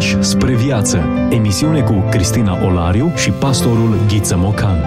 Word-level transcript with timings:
Pași 0.00 0.22
spre 0.22 0.54
viață. 0.54 0.96
Emisiune 1.30 1.82
cu 1.82 1.92
Cristina 2.10 2.64
Olariu 2.64 3.12
și 3.16 3.30
pastorul 3.30 4.06
Ghiță 4.08 4.36
Mocan. 4.36 4.78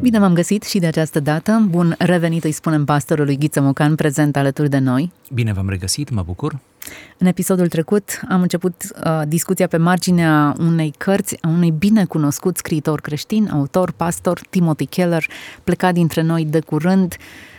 Bine 0.00 0.18
v-am 0.18 0.34
găsit 0.34 0.62
și 0.62 0.78
de 0.78 0.86
această 0.86 1.20
dată. 1.20 1.66
Bun 1.68 1.94
revenit, 1.98 2.44
îi 2.44 2.52
spunem 2.52 2.84
pastorului 2.84 3.36
Ghiță 3.36 3.60
Mocan, 3.60 3.94
prezent 3.94 4.36
alături 4.36 4.70
de 4.70 4.78
noi. 4.78 5.12
Bine 5.32 5.52
v-am 5.52 5.68
regăsit, 5.68 6.10
mă 6.10 6.22
bucur. 6.26 6.58
În 7.16 7.26
episodul 7.26 7.68
trecut 7.68 8.20
am 8.28 8.40
început 8.40 8.74
uh, 9.04 9.22
discuția 9.28 9.66
pe 9.66 9.76
marginea 9.76 10.54
unei 10.58 10.94
cărți 10.98 11.36
a 11.40 11.48
unui 11.48 11.70
binecunoscut 11.70 12.56
scriitor 12.56 13.00
creștin, 13.00 13.48
autor, 13.52 13.90
pastor, 13.90 14.40
Timothy 14.50 14.86
Keller, 14.86 15.26
plecat 15.64 15.94
dintre 15.94 16.22
noi 16.22 16.44
de 16.44 16.60
curând. 16.60 17.16
Uh, 17.18 17.56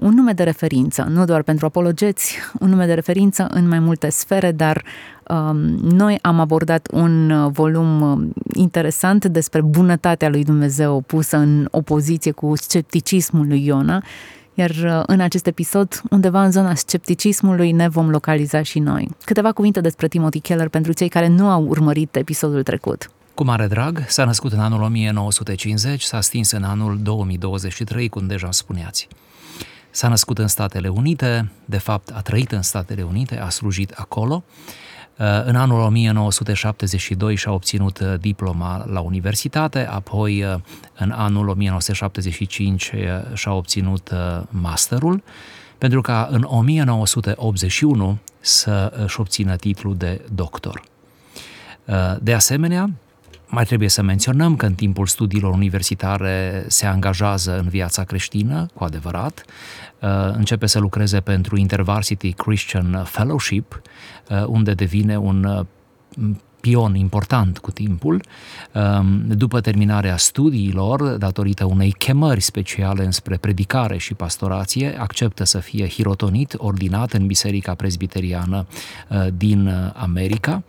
un 0.00 0.14
nume 0.14 0.32
de 0.32 0.42
referință, 0.42 1.06
nu 1.10 1.24
doar 1.24 1.42
pentru 1.42 1.66
apologeți, 1.66 2.38
un 2.60 2.68
nume 2.68 2.86
de 2.86 2.94
referință 2.94 3.46
în 3.50 3.68
mai 3.68 3.78
multe 3.78 4.08
sfere, 4.08 4.52
dar 4.52 4.82
uh, 5.28 5.50
noi 5.82 6.18
am 6.22 6.40
abordat 6.40 6.88
un 6.92 7.30
uh, 7.30 7.50
volum 7.52 8.00
uh, 8.00 8.28
interesant 8.52 9.24
despre 9.24 9.60
bunătatea 9.60 10.28
lui 10.28 10.44
Dumnezeu 10.44 11.00
pusă 11.00 11.36
în 11.36 11.68
opoziție 11.70 12.30
cu 12.30 12.56
scepticismul 12.56 13.46
lui 13.46 13.64
Iona 13.64 14.02
iar 14.54 14.70
uh, 14.70 15.02
în 15.06 15.20
acest 15.20 15.46
episod, 15.46 16.02
undeva 16.10 16.44
în 16.44 16.50
zona 16.50 16.74
scepticismului, 16.74 17.72
ne 17.72 17.88
vom 17.88 18.10
localiza 18.10 18.62
și 18.62 18.78
noi. 18.78 19.08
Câteva 19.24 19.52
cuvinte 19.52 19.80
despre 19.80 20.08
Timothy 20.08 20.40
Keller 20.40 20.68
pentru 20.68 20.92
cei 20.92 21.08
care 21.08 21.28
nu 21.28 21.48
au 21.48 21.66
urmărit 21.66 22.16
episodul 22.16 22.62
trecut. 22.62 23.10
Cu 23.34 23.44
mare 23.44 23.66
drag, 23.66 24.04
s-a 24.08 24.24
născut 24.24 24.52
în 24.52 24.58
anul 24.58 24.82
1950, 24.82 26.02
s-a 26.02 26.20
stins 26.20 26.50
în 26.50 26.62
anul 26.62 26.98
2023, 27.02 28.08
cum 28.08 28.26
deja 28.26 28.50
spuneați. 28.50 29.08
S-a 29.90 30.08
născut 30.08 30.38
în 30.38 30.48
Statele 30.48 30.88
Unite, 30.88 31.50
de 31.64 31.78
fapt 31.78 32.10
a 32.14 32.20
trăit 32.20 32.52
în 32.52 32.62
Statele 32.62 33.02
Unite, 33.02 33.38
a 33.38 33.48
slujit 33.48 33.90
acolo, 33.90 34.44
Uh, 35.20 35.26
în 35.44 35.56
anul 35.56 35.80
1972 35.80 37.34
și-a 37.34 37.52
obținut 37.52 37.98
uh, 37.98 38.14
diploma 38.20 38.84
la 38.86 39.00
universitate, 39.00 39.86
apoi 39.86 40.42
uh, 40.42 40.54
în 40.98 41.10
anul 41.10 41.48
1975 41.48 42.92
și-a 43.34 43.52
obținut 43.52 44.10
masterul, 44.48 45.22
pentru 45.78 46.00
ca 46.00 46.28
în 46.30 46.46
1981 46.48 48.18
să 48.40 48.92
își 49.04 49.20
obțină 49.20 49.56
titlul 49.56 49.96
de 49.96 50.24
doctor. 50.32 50.82
De 52.20 52.34
asemenea, 52.34 52.90
mai 53.50 53.64
trebuie 53.64 53.88
să 53.88 54.02
menționăm 54.02 54.56
că 54.56 54.66
în 54.66 54.74
timpul 54.74 55.06
studiilor 55.06 55.52
universitare 55.52 56.64
se 56.66 56.86
angajează 56.86 57.58
în 57.58 57.68
viața 57.68 58.04
creștină, 58.04 58.66
cu 58.74 58.84
adevărat, 58.84 59.44
uh, 60.00 60.08
începe 60.32 60.66
să 60.66 60.78
lucreze 60.78 61.20
pentru 61.20 61.56
InterVarsity 61.56 62.32
Christian 62.32 63.04
Fellowship, 63.04 63.82
uh, 64.28 64.44
unde 64.46 64.74
devine 64.74 65.18
un 65.18 65.44
uh, 65.44 65.66
pion 66.60 66.94
important 66.94 67.58
cu 67.58 67.70
timpul. 67.70 68.22
Um, 68.72 69.22
după 69.28 69.60
terminarea 69.60 70.16
studiilor, 70.16 71.02
datorită 71.02 71.64
unei 71.64 71.92
chemări 71.92 72.40
speciale 72.40 73.04
înspre 73.04 73.36
predicare 73.36 73.98
și 73.98 74.14
pastorație, 74.14 74.98
acceptă 74.98 75.44
să 75.44 75.58
fie 75.58 75.88
hirotonit, 75.88 76.54
ordinat 76.56 77.12
în 77.12 77.26
Biserica 77.26 77.74
Presbiteriană 77.74 78.66
uh, 79.08 79.26
din 79.36 79.92
America, 79.94 80.62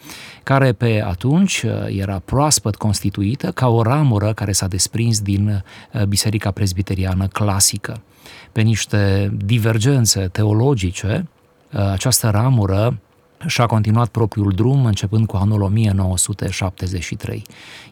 care 0.43 0.71
pe 0.71 1.03
atunci 1.07 1.61
uh, 1.61 1.71
era 1.87 2.21
proaspăt 2.25 2.75
constituită 2.75 3.51
ca 3.51 3.67
o 3.67 3.81
ramură 3.81 4.33
care 4.33 4.51
s-a 4.51 4.67
desprins 4.67 5.21
din 5.21 5.63
uh, 5.93 6.03
Biserica 6.03 6.51
Presbiteriană 6.51 7.27
clasică. 7.27 8.01
Pe 8.51 8.61
niște 8.61 9.31
divergențe 9.45 10.27
teologice, 10.31 11.27
această 11.91 12.29
ramură 12.29 12.99
și-a 13.47 13.65
continuat 13.65 14.07
propriul 14.07 14.51
drum 14.51 14.85
începând 14.85 15.27
cu 15.27 15.35
anul 15.35 15.61
1973. 15.61 17.43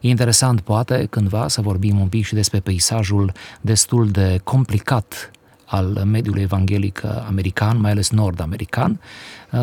E 0.02 0.10
interesant, 0.10 0.62
poate, 0.62 1.08
cândva 1.10 1.48
să 1.48 1.62
vorbim 1.62 2.00
un 2.00 2.08
pic 2.08 2.26
și 2.26 2.34
despre 2.34 2.60
peisajul 2.60 3.32
destul 3.62 4.08
de 4.10 4.40
complicat 4.44 5.32
al 5.66 6.02
mediului 6.06 6.42
evanghelic 6.42 7.04
american, 7.28 7.80
mai 7.80 7.92
ales 7.92 8.10
nord-american, 8.10 9.00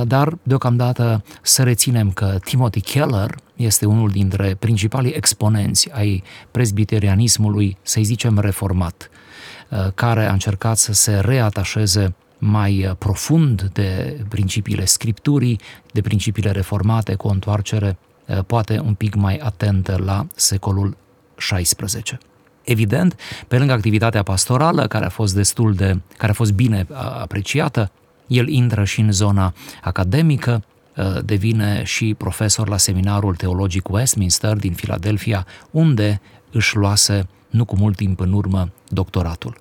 dar 0.04 0.38
deocamdată 0.42 1.24
să 1.42 1.62
reținem 1.62 2.10
că 2.10 2.38
Timothy 2.44 2.80
Keller 2.80 3.34
este 3.56 3.86
unul 3.86 4.10
dintre 4.10 4.56
principalii 4.58 5.12
exponenți 5.12 5.90
ai 5.92 6.22
presbiterianismului, 6.50 7.76
să-i 7.82 8.04
zicem, 8.04 8.38
reformat, 8.38 9.10
care 9.94 10.26
a 10.26 10.32
încercat 10.32 10.76
să 10.76 10.92
se 10.92 11.20
reatașeze 11.20 12.14
mai 12.38 12.86
uh, 12.86 12.92
profund 12.98 13.70
de 13.72 14.20
principiile 14.28 14.84
scripturii, 14.84 15.60
de 15.92 16.00
principiile 16.00 16.50
reformate, 16.50 17.14
cu 17.14 17.26
o 17.28 17.30
întoarcere 17.30 17.98
uh, 18.26 18.38
poate 18.46 18.78
un 18.78 18.94
pic 18.94 19.14
mai 19.14 19.36
atentă 19.36 20.00
la 20.04 20.26
secolul 20.34 20.96
XVI. 21.34 22.18
Evident, 22.62 23.16
pe 23.48 23.58
lângă 23.58 23.72
activitatea 23.72 24.22
pastorală, 24.22 24.86
care 24.86 25.04
a 25.04 25.08
fost 25.08 25.34
destul 25.34 25.74
de, 25.74 26.00
care 26.16 26.30
a 26.30 26.34
fost 26.34 26.52
bine 26.52 26.86
uh, 26.88 26.96
apreciată, 26.96 27.90
el 28.26 28.48
intră 28.48 28.84
și 28.84 29.00
în 29.00 29.12
zona 29.12 29.54
academică, 29.82 30.64
devine 31.24 31.82
și 31.84 32.14
profesor 32.18 32.68
la 32.68 32.76
seminarul 32.76 33.34
teologic 33.34 33.88
Westminster 33.88 34.56
din 34.56 34.72
Philadelphia, 34.72 35.46
unde 35.70 36.20
își 36.50 36.76
luase, 36.76 37.28
nu 37.50 37.64
cu 37.64 37.76
mult 37.76 37.96
timp 37.96 38.20
în 38.20 38.32
urmă, 38.32 38.70
doctoratul. 38.88 39.56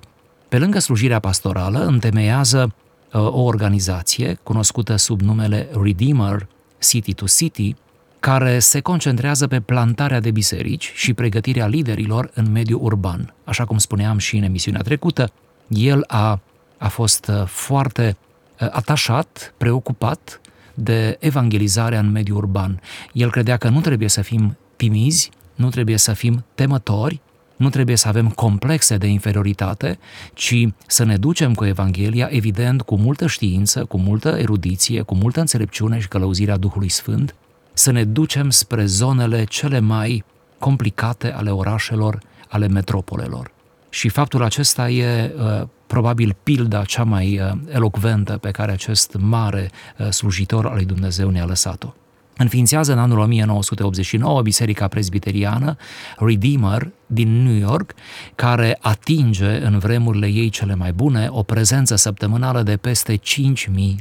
Pe 0.56 0.62
lângă 0.62 0.80
slujirea 0.80 1.20
pastorală, 1.20 1.86
întemeiază 1.86 2.74
uh, 3.14 3.22
o 3.22 3.42
organizație 3.42 4.40
cunoscută 4.44 4.96
sub 4.96 5.22
numele 5.22 5.70
Redeemer 5.82 6.48
City 6.80 7.14
to 7.14 7.26
City, 7.26 7.76
care 8.20 8.60
se 8.60 8.80
concentrează 8.80 9.48
pe 9.48 9.60
plantarea 9.60 10.20
de 10.20 10.32
biserici 10.32 10.92
și 10.96 11.14
pregătirea 11.14 11.68
liderilor 11.68 12.32
în 12.34 12.52
mediul 12.52 12.80
urban. 12.84 13.34
Așa 13.44 13.66
cum 13.66 13.78
spuneam 13.78 14.18
și 14.18 14.38
în 14.38 14.44
emisiunea 14.44 14.82
trecută, 14.82 15.32
el 15.68 16.04
a, 16.08 16.40
a 16.78 16.88
fost 16.88 17.28
uh, 17.28 17.46
foarte 17.46 18.18
uh, 18.62 18.68
atașat, 18.72 19.54
preocupat 19.58 20.42
de 20.74 21.18
evangelizarea 21.20 22.00
în 22.00 22.12
mediul 22.12 22.38
urban. 22.38 22.82
El 23.14 23.32
credea 23.32 23.58
că 23.58 23.70
nu 23.70 23.82
trebuie 23.82 24.10
să 24.10 24.22
fim 24.22 24.58
timizi, 24.76 25.30
nu 25.56 25.70
trebuie 25.70 25.98
să 25.98 26.14
fim 26.14 26.46
temători, 26.56 27.22
nu 27.56 27.70
trebuie 27.70 27.96
să 27.96 28.08
avem 28.08 28.30
complexe 28.30 28.98
de 28.98 29.08
inferioritate, 29.08 30.00
ci 30.34 30.68
să 30.88 31.04
ne 31.04 31.18
ducem 31.18 31.54
cu 31.54 31.66
Evanghelia, 31.66 32.28
evident, 32.32 32.82
cu 32.82 32.96
multă 32.96 33.28
știință, 33.28 33.86
cu 33.86 33.98
multă 33.98 34.30
erudiție, 34.30 35.02
cu 35.02 35.16
multă 35.16 35.40
înțelepciune 35.40 36.00
și 36.00 36.08
călăuzirea 36.08 36.58
Duhului 36.58 36.90
Sfânt, 36.90 37.36
să 37.74 37.92
ne 37.92 38.04
ducem 38.04 38.50
spre 38.50 38.86
zonele 38.86 39.44
cele 39.44 39.80
mai 39.80 40.24
complicate 40.60 41.32
ale 41.32 41.50
orașelor, 41.50 42.20
ale 42.48 42.68
metropolelor. 42.68 43.52
Și 43.90 44.10
faptul 44.10 44.44
acesta 44.44 44.90
e 44.90 45.34
uh, 45.38 45.68
probabil 45.88 46.36
pilda 46.44 46.84
cea 46.84 47.04
mai 47.04 47.40
uh, 47.40 47.52
elocventă 47.74 48.38
pe 48.38 48.52
care 48.52 48.72
acest 48.72 49.16
mare 49.20 49.72
uh, 49.98 50.10
slujitor 50.10 50.66
al 50.66 50.74
lui 50.74 50.86
Dumnezeu 50.86 51.30
ne-a 51.30 51.46
lăsat-o. 51.46 51.94
Înființează 52.38 52.92
în 52.92 53.00
anul 53.00 53.20
1989 53.20 54.42
Biserica 54.42 54.88
Presbiteriană 54.88 55.76
Redeemer 56.18 56.92
din 57.06 57.44
New 57.44 57.56
York, 57.56 57.94
care 58.36 58.78
atinge 58.82 59.66
în 59.66 59.80
vremurile 59.80 60.28
ei 60.28 60.50
cele 60.50 60.76
mai 60.76 60.94
bune 60.94 61.28
o 61.30 61.44
prezență 61.44 61.96
săptămânală 61.96 62.62
de 62.62 62.78
peste 62.78 63.18
5.000 63.18 63.22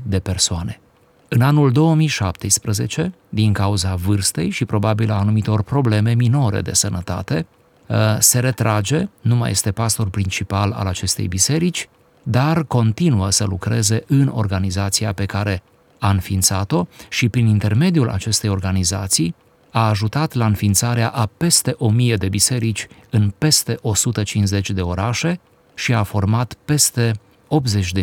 de 0.02 0.18
persoane. 0.18 0.80
În 1.28 1.40
anul 1.40 1.72
2017, 1.72 3.14
din 3.28 3.52
cauza 3.52 3.94
vârstei 3.94 4.50
și 4.50 4.64
probabil 4.64 5.10
a 5.10 5.18
anumitor 5.18 5.62
probleme 5.62 6.14
minore 6.14 6.60
de 6.60 6.72
sănătate, 6.72 7.46
uh, 7.86 7.96
se 8.18 8.38
retrage, 8.38 9.08
nu 9.20 9.36
mai 9.36 9.50
este 9.50 9.72
pastor 9.72 10.08
principal 10.08 10.72
al 10.72 10.86
acestei 10.86 11.28
biserici, 11.28 11.88
dar 12.22 12.64
continuă 12.64 13.30
să 13.30 13.44
lucreze 13.44 14.04
în 14.06 14.30
organizația 14.34 15.12
pe 15.12 15.24
care 15.24 15.62
a 15.98 16.10
înființat-o 16.10 16.86
și 17.08 17.28
prin 17.28 17.46
intermediul 17.46 18.08
acestei 18.08 18.50
organizații 18.50 19.34
a 19.70 19.88
ajutat 19.88 20.32
la 20.32 20.46
înființarea 20.46 21.08
a 21.08 21.26
peste 21.36 21.74
1000 21.78 22.16
de 22.16 22.28
biserici 22.28 22.86
în 23.10 23.32
peste 23.38 23.78
150 23.82 24.70
de 24.70 24.80
orașe 24.80 25.40
și 25.74 25.92
a 25.92 26.02
format 26.02 26.54
peste 26.64 27.12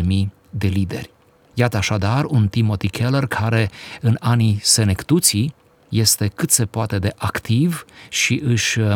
de 0.50 0.66
lideri. 0.66 1.10
Iată 1.54 1.76
așadar 1.76 2.24
un 2.24 2.48
Timothy 2.48 2.88
Keller 2.88 3.26
care 3.26 3.70
în 4.00 4.16
anii 4.20 4.58
senectuții 4.62 5.54
este 5.88 6.26
cât 6.34 6.50
se 6.50 6.64
poate 6.64 6.98
de 6.98 7.12
activ 7.16 7.84
și 8.08 8.40
își 8.44 8.80
uh, 8.80 8.94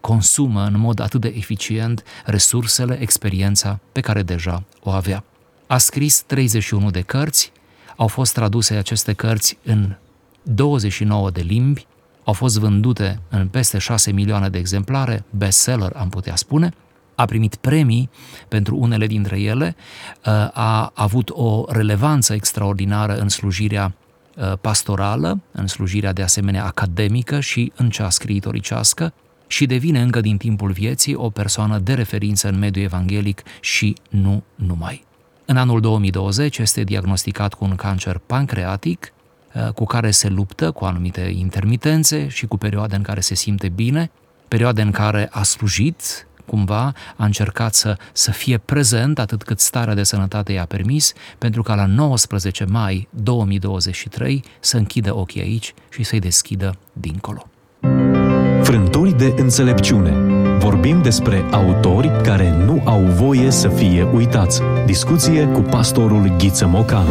consumă 0.00 0.64
în 0.64 0.78
mod 0.78 1.00
atât 1.00 1.20
de 1.20 1.34
eficient 1.36 2.02
resursele, 2.24 3.00
experiența 3.00 3.80
pe 3.92 4.00
care 4.00 4.22
deja 4.22 4.62
o 4.80 4.90
avea. 4.90 5.24
A 5.66 5.78
scris 5.78 6.22
31 6.26 6.90
de 6.90 7.00
cărți, 7.00 7.52
au 8.00 8.06
fost 8.06 8.32
traduse 8.32 8.74
aceste 8.74 9.12
cărți 9.12 9.58
în 9.64 9.96
29 10.42 11.30
de 11.30 11.40
limbi, 11.40 11.86
au 12.24 12.32
fost 12.32 12.58
vândute 12.58 13.20
în 13.28 13.48
peste 13.48 13.78
6 13.78 14.12
milioane 14.12 14.48
de 14.48 14.58
exemplare, 14.58 15.24
bestseller 15.30 15.92
am 15.96 16.08
putea 16.08 16.36
spune, 16.36 16.72
a 17.14 17.24
primit 17.24 17.54
premii 17.54 18.10
pentru 18.48 18.76
unele 18.76 19.06
dintre 19.06 19.40
ele, 19.40 19.76
uh, 20.26 20.32
a 20.52 20.90
avut 20.94 21.30
o 21.32 21.64
relevanță 21.68 22.32
extraordinară 22.32 23.18
în 23.18 23.28
slujirea 23.28 23.94
uh, 24.36 24.52
pastorală, 24.60 25.40
în 25.52 25.66
slujirea 25.66 26.12
de 26.12 26.22
asemenea 26.22 26.64
academică 26.64 27.40
și 27.40 27.72
în 27.76 27.90
cea 27.90 28.10
scriitoricească 28.10 29.12
și 29.46 29.66
devine 29.66 30.00
încă 30.02 30.20
din 30.20 30.36
timpul 30.36 30.70
vieții 30.70 31.14
o 31.14 31.30
persoană 31.30 31.78
de 31.78 31.94
referință 31.94 32.48
în 32.48 32.58
mediul 32.58 32.84
evanghelic 32.84 33.42
și 33.60 33.96
nu 34.10 34.42
numai. 34.54 35.08
În 35.50 35.56
anul 35.56 35.80
2020 35.80 36.58
este 36.58 36.82
diagnosticat 36.82 37.54
cu 37.54 37.64
un 37.64 37.74
cancer 37.74 38.20
pancreatic, 38.26 39.12
uh, 39.54 39.68
cu 39.72 39.84
care 39.84 40.10
se 40.10 40.28
luptă 40.28 40.70
cu 40.70 40.84
anumite 40.84 41.20
intermitențe 41.36 42.28
și 42.28 42.46
cu 42.46 42.56
perioade 42.56 42.96
în 42.96 43.02
care 43.02 43.20
se 43.20 43.34
simte 43.34 43.68
bine, 43.68 44.10
perioade 44.48 44.82
în 44.82 44.90
care 44.90 45.28
a 45.32 45.42
slujit 45.42 46.26
cumva 46.46 46.92
a 47.16 47.24
încercat 47.24 47.74
să, 47.74 47.96
să 48.12 48.30
fie 48.30 48.58
prezent 48.58 49.18
atât 49.18 49.42
cât 49.42 49.60
starea 49.60 49.94
de 49.94 50.02
sănătate 50.02 50.52
i-a 50.52 50.64
permis, 50.64 51.12
pentru 51.38 51.62
ca 51.62 51.74
la 51.74 51.86
19 51.86 52.64
mai 52.64 53.08
2023 53.10 54.44
să 54.60 54.76
închidă 54.76 55.16
ochii 55.16 55.40
aici 55.40 55.74
și 55.88 56.02
să-i 56.02 56.20
deschidă 56.20 56.74
dincolo. 56.92 57.46
Frânturi 58.62 59.16
de 59.16 59.34
înțelepciune. 59.36 60.39
Vorbim 60.60 61.02
despre 61.02 61.44
autori 61.50 62.10
care 62.22 62.64
nu 62.64 62.82
au 62.84 63.00
voie 63.00 63.50
să 63.50 63.68
fie 63.68 64.02
uitați. 64.02 64.60
Discuție 64.86 65.46
cu 65.46 65.60
pastorul 65.60 66.34
Ghiță 66.38 66.66
Mocan. 66.66 67.06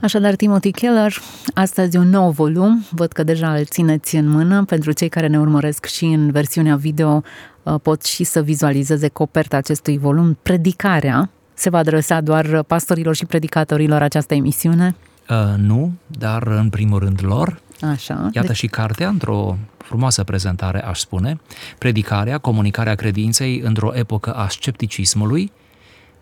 Așadar, 0.00 0.34
Timothy 0.34 0.70
Keller, 0.70 1.14
astăzi 1.52 1.96
un 1.96 2.08
nou 2.08 2.30
volum, 2.30 2.84
văd 2.90 3.12
că 3.12 3.22
deja 3.22 3.54
îl 3.54 3.64
țineți 3.64 4.16
în 4.16 4.28
mână, 4.28 4.64
pentru 4.64 4.92
cei 4.92 5.08
care 5.08 5.26
ne 5.26 5.38
urmăresc 5.38 5.84
și 5.84 6.04
în 6.04 6.30
versiunea 6.30 6.76
video 6.76 7.22
uh, 7.62 7.74
pot 7.82 8.04
și 8.04 8.24
să 8.24 8.42
vizualizeze 8.42 9.08
coperta 9.08 9.56
acestui 9.56 9.98
volum. 9.98 10.38
Predicarea 10.42 11.30
se 11.52 11.70
va 11.70 11.78
adresa 11.78 12.20
doar 12.20 12.62
pastorilor 12.62 13.14
și 13.14 13.26
predicatorilor 13.26 14.02
această 14.02 14.34
emisiune? 14.34 14.94
Uh, 15.30 15.54
nu, 15.56 15.92
dar 16.06 16.46
în 16.46 16.68
primul 16.68 16.98
rând 16.98 17.20
lor. 17.22 17.62
Așa. 17.90 18.28
Iată 18.32 18.46
deci... 18.46 18.56
și 18.56 18.66
cartea 18.66 19.08
într-o 19.08 19.56
frumoasă 19.76 20.24
prezentare, 20.24 20.84
aș 20.84 20.98
spune, 20.98 21.40
predicarea, 21.78 22.38
comunicarea 22.38 22.94
credinței 22.94 23.58
într-o 23.58 23.94
epocă 23.94 24.34
a 24.34 24.48
scepticismului, 24.48 25.52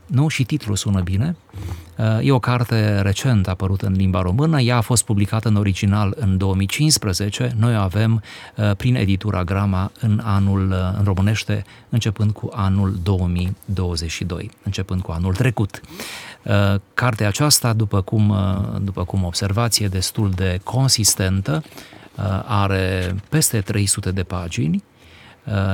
nu? 0.06 0.28
Și 0.28 0.44
titlul 0.44 0.76
sună 0.76 1.00
bine. 1.00 1.36
E 2.20 2.32
o 2.32 2.38
carte 2.38 3.00
recent 3.00 3.48
apărută 3.48 3.86
în 3.86 3.92
limba 3.92 4.20
română, 4.20 4.60
ea 4.60 4.76
a 4.76 4.80
fost 4.80 5.04
publicată 5.04 5.48
în 5.48 5.56
original 5.56 6.14
în 6.16 6.36
2015, 6.36 7.54
noi 7.58 7.76
o 7.76 7.78
avem 7.78 8.22
uh, 8.56 8.70
prin 8.76 8.94
editura 8.94 9.44
Grama 9.44 9.92
în 10.00 10.20
anul, 10.24 10.70
uh, 10.70 10.98
în 10.98 11.04
românește, 11.04 11.64
începând 11.88 12.30
cu 12.30 12.50
anul 12.54 12.98
2022, 13.02 14.50
începând 14.62 15.00
cu 15.00 15.10
anul 15.10 15.34
trecut. 15.34 15.80
Uh, 16.42 16.74
cartea 16.94 17.28
aceasta, 17.28 17.72
după 17.72 18.00
cum, 18.00 18.34
după 18.82 19.04
cum 19.04 19.24
observație 19.24 19.88
destul 19.88 20.30
de 20.30 20.60
consistentă, 20.64 21.62
are 22.46 23.14
peste 23.28 23.60
300 23.60 24.10
de 24.10 24.22
pagini, 24.22 24.84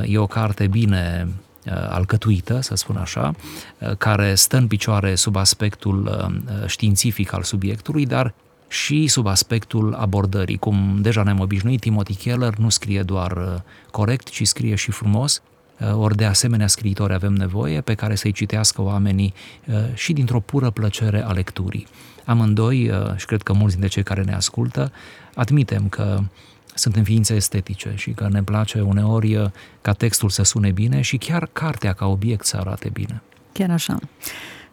e 0.04 0.18
o 0.18 0.26
carte 0.26 0.66
bine 0.66 1.28
Uh, 1.28 1.47
alcătuită, 1.90 2.60
să 2.60 2.74
spun 2.74 2.96
așa, 2.96 3.34
uh, 3.78 3.90
care 3.96 4.34
stă 4.34 4.56
în 4.56 4.66
picioare 4.66 5.14
sub 5.14 5.36
aspectul 5.36 6.06
uh, 6.06 6.66
științific 6.66 7.32
al 7.32 7.42
subiectului, 7.42 8.06
dar 8.06 8.34
și 8.68 9.06
sub 9.06 9.26
aspectul 9.26 9.94
abordării. 9.94 10.56
Cum 10.56 10.98
deja 11.00 11.22
ne-am 11.22 11.40
obișnuit, 11.40 11.80
Timothy 11.80 12.14
Keller 12.14 12.54
nu 12.56 12.68
scrie 12.68 13.02
doar 13.02 13.62
corect, 13.90 14.28
ci 14.28 14.46
scrie 14.46 14.74
și 14.74 14.90
frumos, 14.90 15.42
ori 15.92 16.16
de 16.16 16.24
asemenea 16.24 16.66
scriitori 16.66 17.12
avem 17.12 17.32
nevoie 17.32 17.80
pe 17.80 17.94
care 17.94 18.14
să-i 18.14 18.32
citească 18.32 18.82
oamenii 18.82 19.34
și 19.94 20.12
dintr-o 20.12 20.40
pură 20.40 20.70
plăcere 20.70 21.24
a 21.24 21.30
lecturii. 21.30 21.86
Amândoi, 22.24 22.90
și 23.16 23.26
cred 23.26 23.42
că 23.42 23.52
mulți 23.52 23.72
dintre 23.72 23.88
cei 23.88 24.02
care 24.02 24.22
ne 24.22 24.34
ascultă, 24.34 24.92
admitem 25.34 25.88
că 25.88 26.20
suntem 26.78 27.02
ființe 27.02 27.34
estetice 27.34 27.92
și 27.96 28.10
că 28.10 28.28
ne 28.30 28.42
place 28.42 28.80
uneori 28.80 29.36
uh, 29.36 29.50
ca 29.80 29.92
textul 29.92 30.28
să 30.28 30.42
sune 30.42 30.70
bine 30.70 31.00
și 31.00 31.16
chiar 31.16 31.48
cartea 31.52 31.92
ca 31.92 32.06
obiect 32.06 32.44
să 32.44 32.56
arate 32.56 32.88
bine. 32.92 33.22
Chiar 33.52 33.70
așa. 33.70 33.98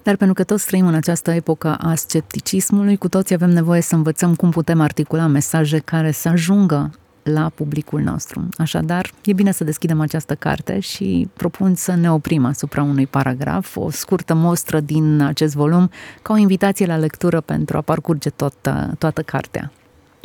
Dar 0.03 0.15
pentru 0.15 0.35
că 0.35 0.43
toți 0.43 0.65
trăim 0.65 0.87
în 0.87 0.93
această 0.93 1.31
epocă 1.31 1.75
a 1.75 1.95
scepticismului, 1.95 2.97
cu 2.97 3.07
toți 3.09 3.33
avem 3.33 3.49
nevoie 3.49 3.81
să 3.81 3.95
învățăm 3.95 4.35
cum 4.35 4.49
putem 4.49 4.81
articula 4.81 5.27
mesaje 5.27 5.79
care 5.79 6.11
să 6.11 6.29
ajungă 6.29 6.91
la 7.23 7.49
publicul 7.49 8.01
nostru. 8.01 8.47
Așadar, 8.57 9.11
e 9.23 9.33
bine 9.33 9.51
să 9.51 9.63
deschidem 9.63 10.01
această 10.01 10.35
carte 10.35 10.79
și 10.79 11.29
propun 11.33 11.75
să 11.75 11.95
ne 11.95 12.11
oprim 12.11 12.45
asupra 12.45 12.83
unui 12.83 13.07
paragraf, 13.07 13.75
o 13.75 13.89
scurtă 13.89 14.33
mostră 14.33 14.79
din 14.79 15.21
acest 15.21 15.55
volum, 15.55 15.89
ca 16.21 16.33
o 16.33 16.37
invitație 16.37 16.85
la 16.85 16.97
lectură 16.97 17.41
pentru 17.41 17.77
a 17.77 17.81
parcurge 17.81 18.29
toată, 18.29 18.95
toată 18.97 19.21
cartea. 19.21 19.71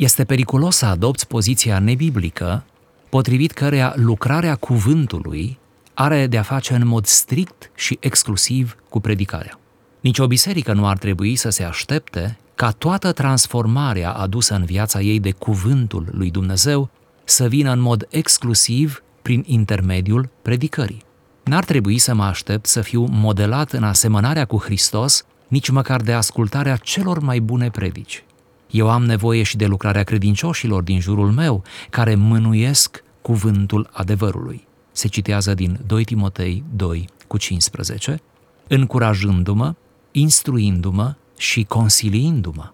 Este 0.01 0.23
periculos 0.23 0.75
să 0.75 0.85
adopți 0.85 1.27
poziția 1.27 1.79
nebiblică, 1.79 2.63
potrivit 3.09 3.51
căreia 3.51 3.93
lucrarea 3.95 4.55
cuvântului 4.55 5.59
are 5.93 6.27
de-a 6.27 6.41
face 6.41 6.73
în 6.73 6.87
mod 6.87 7.05
strict 7.05 7.71
și 7.75 7.97
exclusiv 7.99 8.75
cu 8.89 8.99
predicarea. 8.99 9.59
Nici 9.99 10.19
o 10.19 10.27
biserică 10.27 10.73
nu 10.73 10.87
ar 10.87 10.97
trebui 10.97 11.35
să 11.35 11.49
se 11.49 11.63
aștepte 11.63 12.37
ca 12.55 12.71
toată 12.71 13.11
transformarea 13.11 14.11
adusă 14.11 14.55
în 14.55 14.65
viața 14.65 15.01
ei 15.01 15.19
de 15.19 15.31
cuvântul 15.31 16.07
lui 16.11 16.31
Dumnezeu 16.31 16.89
să 17.23 17.47
vină 17.47 17.71
în 17.71 17.79
mod 17.79 18.07
exclusiv 18.09 19.03
prin 19.21 19.43
intermediul 19.47 20.29
predicării. 20.41 21.03
N-ar 21.43 21.63
trebui 21.63 21.97
să 21.97 22.13
mă 22.13 22.23
aștept 22.23 22.65
să 22.65 22.81
fiu 22.81 23.05
modelat 23.05 23.71
în 23.71 23.83
asemănarea 23.83 24.45
cu 24.45 24.57
Hristos, 24.57 25.25
nici 25.47 25.69
măcar 25.69 26.01
de 26.01 26.13
ascultarea 26.13 26.75
celor 26.75 27.19
mai 27.19 27.39
bune 27.39 27.69
predici. 27.69 28.23
Eu 28.71 28.89
am 28.89 29.05
nevoie 29.05 29.43
și 29.43 29.57
de 29.57 29.65
lucrarea 29.65 30.03
credincioșilor 30.03 30.83
din 30.83 30.99
jurul 30.99 31.31
meu, 31.31 31.63
care 31.89 32.15
mânuiesc 32.15 33.03
cuvântul 33.21 33.89
adevărului. 33.93 34.67
Se 34.91 35.07
citează 35.07 35.53
din 35.53 35.79
2 35.85 36.03
Timotei 36.03 36.63
2 36.75 37.09
cu 37.27 37.37
15, 37.37 38.21
încurajându-mă, 38.67 39.75
instruindu-mă 40.11 41.15
și 41.37 41.63
consiliindu-mă. 41.63 42.71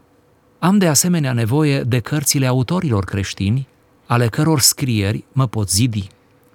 Am 0.60 0.78
de 0.78 0.88
asemenea 0.88 1.34
nevoie 1.34 1.82
de 1.82 2.00
cărțile 2.00 2.46
autorilor 2.46 3.04
creștini, 3.04 3.68
ale 4.06 4.28
căror 4.28 4.60
scrieri 4.60 5.24
mă 5.32 5.48
pot 5.48 5.70
zidi. 5.70 6.08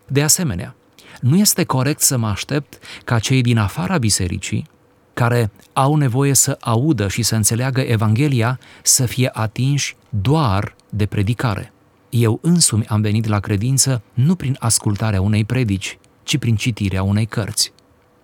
De 0.07 0.23
asemenea, 0.23 0.75
nu 1.21 1.37
este 1.37 1.65
corect 1.65 2.01
să 2.01 2.17
mă 2.17 2.27
aștept 2.27 2.79
ca 3.05 3.19
cei 3.19 3.41
din 3.41 3.59
afara 3.59 3.99
bisericii 3.99 4.67
care 5.15 5.51
au 5.73 5.97
nevoie 5.97 6.35
să 6.35 6.57
audă 6.61 7.09
și 7.09 7.23
să 7.23 7.35
înțeleagă 7.35 7.81
Evanghelia 7.81 8.59
să 8.83 9.07
fie 9.07 9.31
atinși 9.33 9.97
doar 10.09 10.75
de 10.89 11.07
predicare. 11.07 11.73
Eu 12.11 12.39
însumi 12.43 12.87
am 12.87 13.01
venit 13.01 13.27
la 13.27 13.41
credință 13.41 14.03
nu 14.13 14.35
prin 14.35 14.57
ascultarea 14.59 15.21
unei 15.21 15.45
predici, 15.45 15.99
ci 16.23 16.39
prin 16.39 16.57
citirea 16.57 17.03
unei 17.03 17.27
cărți. 17.27 17.73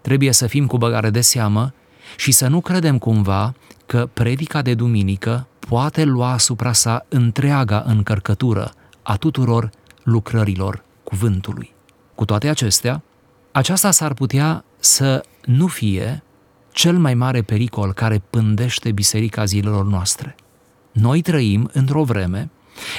Trebuie 0.01 0.33
să 0.33 0.47
fim 0.47 0.67
cu 0.67 0.79
băgare 0.79 1.11
de 1.11 1.21
seamă 1.21 1.73
și 2.17 2.33
să 2.33 2.49
nu 2.49 2.61
credem 2.61 2.99
cumva 2.99 3.55
că 3.87 4.09
predica 4.13 4.63
de 4.63 4.75
duminică 4.75 5.47
poate 5.59 6.05
lua 6.05 6.33
asupra 6.33 6.73
sa 6.73 7.05
întreaga 7.09 7.83
încărcătură 7.87 8.73
a 9.03 9.17
tuturor 9.17 9.71
lucrărilor 10.03 10.85
cuvântului. 11.05 11.75
Cu 12.15 12.25
toate 12.25 12.49
acestea, 12.49 13.03
aceasta 13.53 13.91
s-ar 13.91 14.15
putea 14.15 14.65
să 14.79 15.25
nu 15.45 15.67
fie 15.67 16.23
cel 16.79 16.99
mai 16.99 17.15
mare 17.15 17.43
pericol 17.43 17.93
care 17.93 18.23
pândește 18.31 18.93
biserica 18.93 19.45
zilelor 19.45 19.85
noastre. 19.85 20.35
Noi 20.93 21.23
trăim 21.23 21.71
într-o 21.73 22.05
vreme 22.05 22.51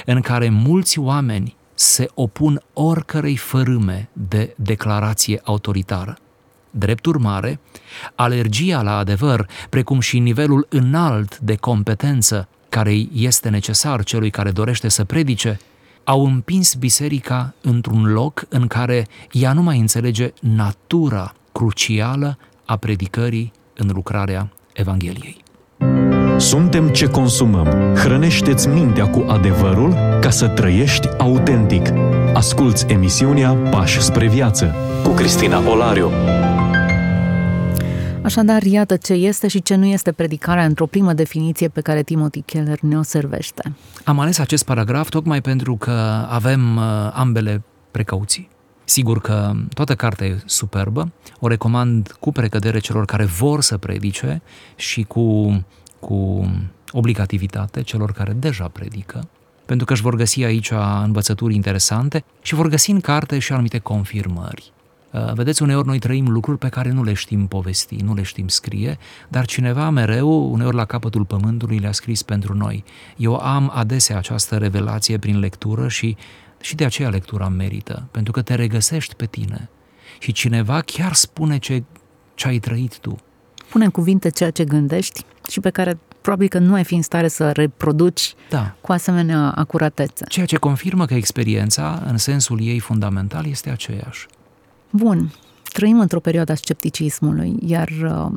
în 0.06 0.22
care 0.22 0.50
mulți 0.50 1.00
oameni 1.00 1.56
se 1.74 2.08
opun 2.14 2.62
oricărei 2.74 3.36
fărâme 3.36 4.10
de 4.14 4.54
declarație 4.58 5.42
autoritară. 5.44 6.18
Drept 6.72 7.06
urmare, 7.06 7.60
alergia 8.16 8.82
la 8.82 8.98
adevăr, 8.98 9.48
precum 9.70 10.00
și 10.00 10.20
nivelul 10.20 10.68
înalt 10.70 11.40
de 11.40 11.56
competență 11.56 12.48
care 12.70 12.94
este 13.14 13.50
necesar 13.50 14.04
celui 14.04 14.30
care 14.30 14.52
dorește 14.52 14.88
să 14.88 15.04
predice, 15.04 15.60
au 16.04 16.26
împins 16.26 16.74
biserica 16.74 17.54
într-un 17.62 18.12
loc 18.12 18.46
în 18.50 18.68
care 18.68 19.08
ea 19.32 19.54
nu 19.54 19.62
mai 19.62 19.80
înțelege 19.80 20.34
natura 20.42 21.34
crucială 21.52 22.38
a 22.66 22.76
predicării 22.76 23.52
în 23.80 23.90
lucrarea 23.94 24.50
Evangheliei. 24.74 25.44
Suntem 26.38 26.88
ce 26.88 27.08
consumăm. 27.08 27.96
Hrănește-ți 27.96 28.68
mintea 28.68 29.08
cu 29.10 29.26
adevărul 29.28 29.94
ca 30.22 30.30
să 30.30 30.48
trăiești 30.48 31.08
autentic. 31.18 31.88
Asculți 32.34 32.86
emisiunea 32.88 33.54
Pași 33.54 34.02
spre 34.02 34.28
viață 34.28 34.76
cu 35.04 35.10
Cristina 35.10 35.70
Olariu. 35.70 36.12
Așadar, 38.24 38.64
iată 38.64 38.96
ce 38.96 39.14
este 39.14 39.48
și 39.48 39.62
ce 39.62 39.76
nu 39.76 39.86
este 39.86 40.12
predicarea 40.12 40.66
într-o 40.66 40.86
primă 40.86 41.14
definiție 41.14 41.68
pe 41.68 41.82
care 41.82 42.04
Timothy 42.04 42.42
Keller 42.42 42.80
ne-o 42.80 43.02
servește. 43.02 43.74
Am 44.04 44.20
ales 44.20 44.40
acest 44.40 44.66
paragraf 44.66 45.10
tocmai 45.10 45.42
pentru 45.42 45.76
că 45.76 46.26
avem 46.30 46.78
uh, 46.78 46.84
ambele 47.14 47.64
precauții. 47.92 48.50
Sigur 48.90 49.22
că 49.22 49.54
toată 49.74 49.96
cartea 49.96 50.28
e 50.28 50.42
superbă, 50.46 51.12
o 51.40 51.48
recomand 51.48 52.16
cu 52.20 52.32
precădere 52.32 52.80
celor 52.80 53.06
care 53.06 53.26
vor 53.26 53.62
să 53.62 53.78
predice 53.78 54.42
și 54.76 55.04
cu 55.04 55.54
cu 56.00 56.50
obligativitate 56.92 57.82
celor 57.82 58.12
care 58.12 58.34
deja 58.34 58.68
predică, 58.68 59.28
pentru 59.66 59.86
că 59.86 59.94
își 59.94 60.02
vor 60.02 60.16
găsi 60.16 60.44
aici 60.44 60.72
învățături 61.04 61.56
interesante 61.56 62.24
și 62.42 62.56
vor 62.56 62.68
găsi 62.68 62.92
în 62.92 63.00
carte 63.00 63.40
și 63.40 63.52
anumite 63.52 63.78
confirmări. 63.78 64.72
Uh, 65.12 65.34
vedeți, 65.34 65.62
uneori 65.62 65.88
noi 65.88 66.00
trăim 66.00 66.30
lucruri 66.30 66.58
pe 66.58 66.70
care 66.70 66.92
nu 66.92 67.04
le 67.04 67.14
știm 67.14 67.48
povesti, 67.48 67.96
nu 67.96 68.14
le 68.14 68.22
știm 68.22 68.48
scrie, 68.48 68.98
dar 69.28 69.46
cineva 69.46 69.90
mereu, 69.90 70.52
uneori 70.52 70.76
la 70.76 70.86
capătul 70.86 71.26
pământului, 71.26 71.78
le-a 71.78 71.92
scris 71.92 72.22
pentru 72.22 72.54
noi. 72.54 72.84
Eu 73.18 73.36
am 73.36 73.72
adesea 73.74 74.18
această 74.18 74.58
revelație 74.58 75.18
prin 75.18 75.40
lectură 75.40 75.88
și, 75.88 76.18
și 76.62 76.76
de 76.76 76.86
aceea 76.86 77.10
lectura 77.10 77.48
merită, 77.48 78.08
pentru 78.12 78.32
că 78.32 78.42
te 78.42 78.56
regăsești 78.56 79.16
pe 79.16 79.26
tine. 79.26 79.70
Și 80.20 80.32
cineva 80.32 80.82
chiar 80.82 81.14
spune 81.14 81.58
ce, 81.58 81.84
ce 82.36 82.48
ai 82.48 82.60
trăit 82.60 83.00
tu. 83.00 83.18
Pune 83.70 83.84
în 83.84 83.92
cuvinte 83.92 84.30
ceea 84.30 84.52
ce 84.52 84.64
gândești 84.64 85.26
și 85.50 85.60
pe 85.60 85.70
care 85.70 85.98
probabil 86.22 86.48
că 86.48 86.60
nu 86.60 86.74
ai 86.74 86.84
fi 86.84 86.96
în 86.96 87.02
stare 87.02 87.28
să 87.28 87.52
reproduci 87.52 88.34
da. 88.50 88.76
cu 88.82 88.92
asemenea 88.92 89.52
acuratețe. 89.56 90.26
Ceea 90.28 90.46
ce 90.46 90.58
confirmă 90.58 91.06
că 91.06 91.14
experiența, 91.14 92.04
în 92.06 92.18
sensul 92.18 92.62
ei 92.62 92.80
fundamental, 92.80 93.46
este 93.46 93.70
aceeași. 93.70 94.28
Bun, 94.90 95.32
trăim 95.64 96.00
într-o 96.00 96.20
perioadă 96.20 96.52
a 96.52 96.56
scepticismului, 96.56 97.56
iar 97.66 97.90
uh, 98.04 98.32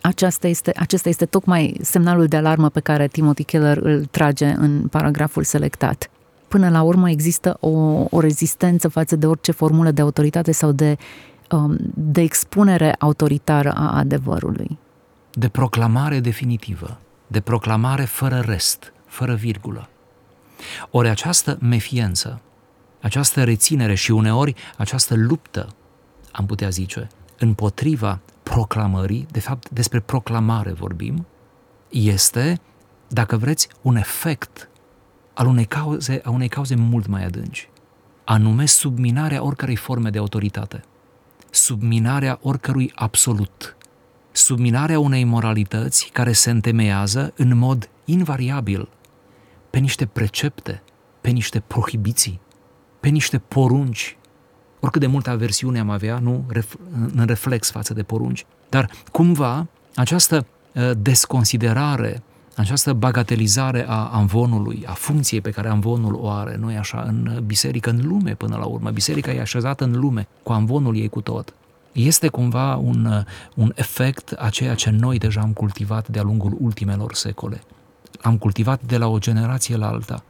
aceasta 0.00 0.48
este, 0.48 0.72
acesta 0.76 1.08
este 1.08 1.26
tocmai 1.26 1.76
semnalul 1.80 2.26
de 2.26 2.36
alarmă 2.36 2.68
pe 2.68 2.80
care 2.80 3.08
Timothy 3.08 3.44
Keller 3.44 3.76
îl 3.76 4.04
trage 4.04 4.46
în 4.46 4.86
paragraful 4.86 5.44
selectat. 5.44 6.10
Până 6.48 6.68
la 6.70 6.82
urmă 6.82 7.10
există 7.10 7.56
o, 7.60 7.68
o 8.10 8.20
rezistență 8.20 8.88
față 8.88 9.16
de 9.16 9.26
orice 9.26 9.52
formulă 9.52 9.90
de 9.90 10.00
autoritate 10.00 10.52
sau 10.52 10.72
de, 10.72 10.96
um, 11.50 11.76
de 11.94 12.20
expunere 12.20 12.94
autoritară 12.98 13.72
a 13.72 13.96
adevărului. 13.96 14.78
De 15.32 15.48
proclamare 15.48 16.20
definitivă, 16.20 16.98
de 17.26 17.40
proclamare 17.40 18.04
fără 18.04 18.42
rest, 18.46 18.92
fără 19.06 19.34
virgulă. 19.34 19.88
Ori 20.90 21.08
această 21.08 21.58
mefiență, 21.60 22.40
această 23.00 23.44
reținere 23.44 23.94
și 23.94 24.10
uneori 24.10 24.54
această 24.76 25.14
luptă, 25.14 25.68
am 26.32 26.46
putea 26.46 26.68
zice, 26.68 27.08
împotriva 27.38 28.20
proclamării, 28.42 29.26
de 29.30 29.40
fapt 29.40 29.70
despre 29.70 30.00
proclamare 30.00 30.72
vorbim, 30.72 31.26
este, 31.88 32.60
dacă 33.08 33.36
vreți, 33.36 33.68
un 33.82 33.96
efect 33.96 34.68
al 35.38 35.46
unei 35.46 35.64
cauze, 35.64 36.20
a 36.24 36.30
unei 36.30 36.48
cauze 36.48 36.74
mult 36.74 37.06
mai 37.06 37.24
adânci, 37.24 37.68
anume 38.24 38.66
subminarea 38.66 39.44
oricărei 39.44 39.76
forme 39.76 40.10
de 40.10 40.18
autoritate, 40.18 40.84
subminarea 41.50 42.38
oricărui 42.42 42.92
absolut, 42.94 43.76
subminarea 44.32 44.98
unei 44.98 45.24
moralități 45.24 46.10
care 46.12 46.32
se 46.32 46.50
întemeiază 46.50 47.32
în 47.36 47.56
mod 47.56 47.88
invariabil 48.04 48.88
pe 49.70 49.78
niște 49.78 50.06
precepte, 50.06 50.82
pe 51.20 51.30
niște 51.30 51.60
prohibiții, 51.60 52.40
pe 53.00 53.08
niște 53.08 53.38
porunci. 53.38 54.16
Oricât 54.80 55.00
de 55.00 55.06
multă 55.06 55.30
aversiune 55.30 55.78
am 55.78 55.90
avea, 55.90 56.18
nu, 56.18 56.46
în 57.14 57.24
reflex 57.26 57.70
față 57.70 57.94
de 57.94 58.02
porunci. 58.02 58.46
Dar 58.68 58.90
cumva 59.12 59.66
această 59.94 60.46
uh, 60.74 60.90
desconsiderare, 60.98 62.22
această 62.60 62.92
bagatelizare 62.92 63.84
a 63.88 64.08
amvonului, 64.12 64.84
a 64.86 64.92
funcției 64.92 65.40
pe 65.40 65.50
care 65.50 65.68
amvonul 65.68 66.14
o 66.14 66.30
are, 66.30 66.56
nu 66.56 66.76
așa, 66.78 67.04
în 67.06 67.42
biserică, 67.46 67.90
în 67.90 68.00
lume 68.06 68.34
până 68.34 68.56
la 68.56 68.64
urmă. 68.64 68.90
Biserica 68.90 69.32
e 69.32 69.40
așezată 69.40 69.84
în 69.84 69.98
lume, 69.98 70.28
cu 70.42 70.52
amvonul 70.52 70.96
ei 70.96 71.08
cu 71.08 71.20
tot. 71.20 71.54
Este 71.92 72.28
cumva 72.28 72.76
un, 72.76 73.04
uh, 73.04 73.24
un 73.54 73.72
efect 73.74 74.34
a 74.38 74.48
ceea 74.48 74.74
ce 74.74 74.90
noi 74.90 75.18
deja 75.18 75.40
am 75.40 75.52
cultivat 75.52 76.08
de-a 76.08 76.22
lungul 76.22 76.56
ultimelor 76.60 77.14
secole. 77.14 77.62
Am 78.20 78.38
cultivat 78.38 78.80
de 78.82 78.96
la 78.96 79.06
o 79.06 79.18
generație 79.18 79.76
la 79.76 79.88
alta 79.88 80.22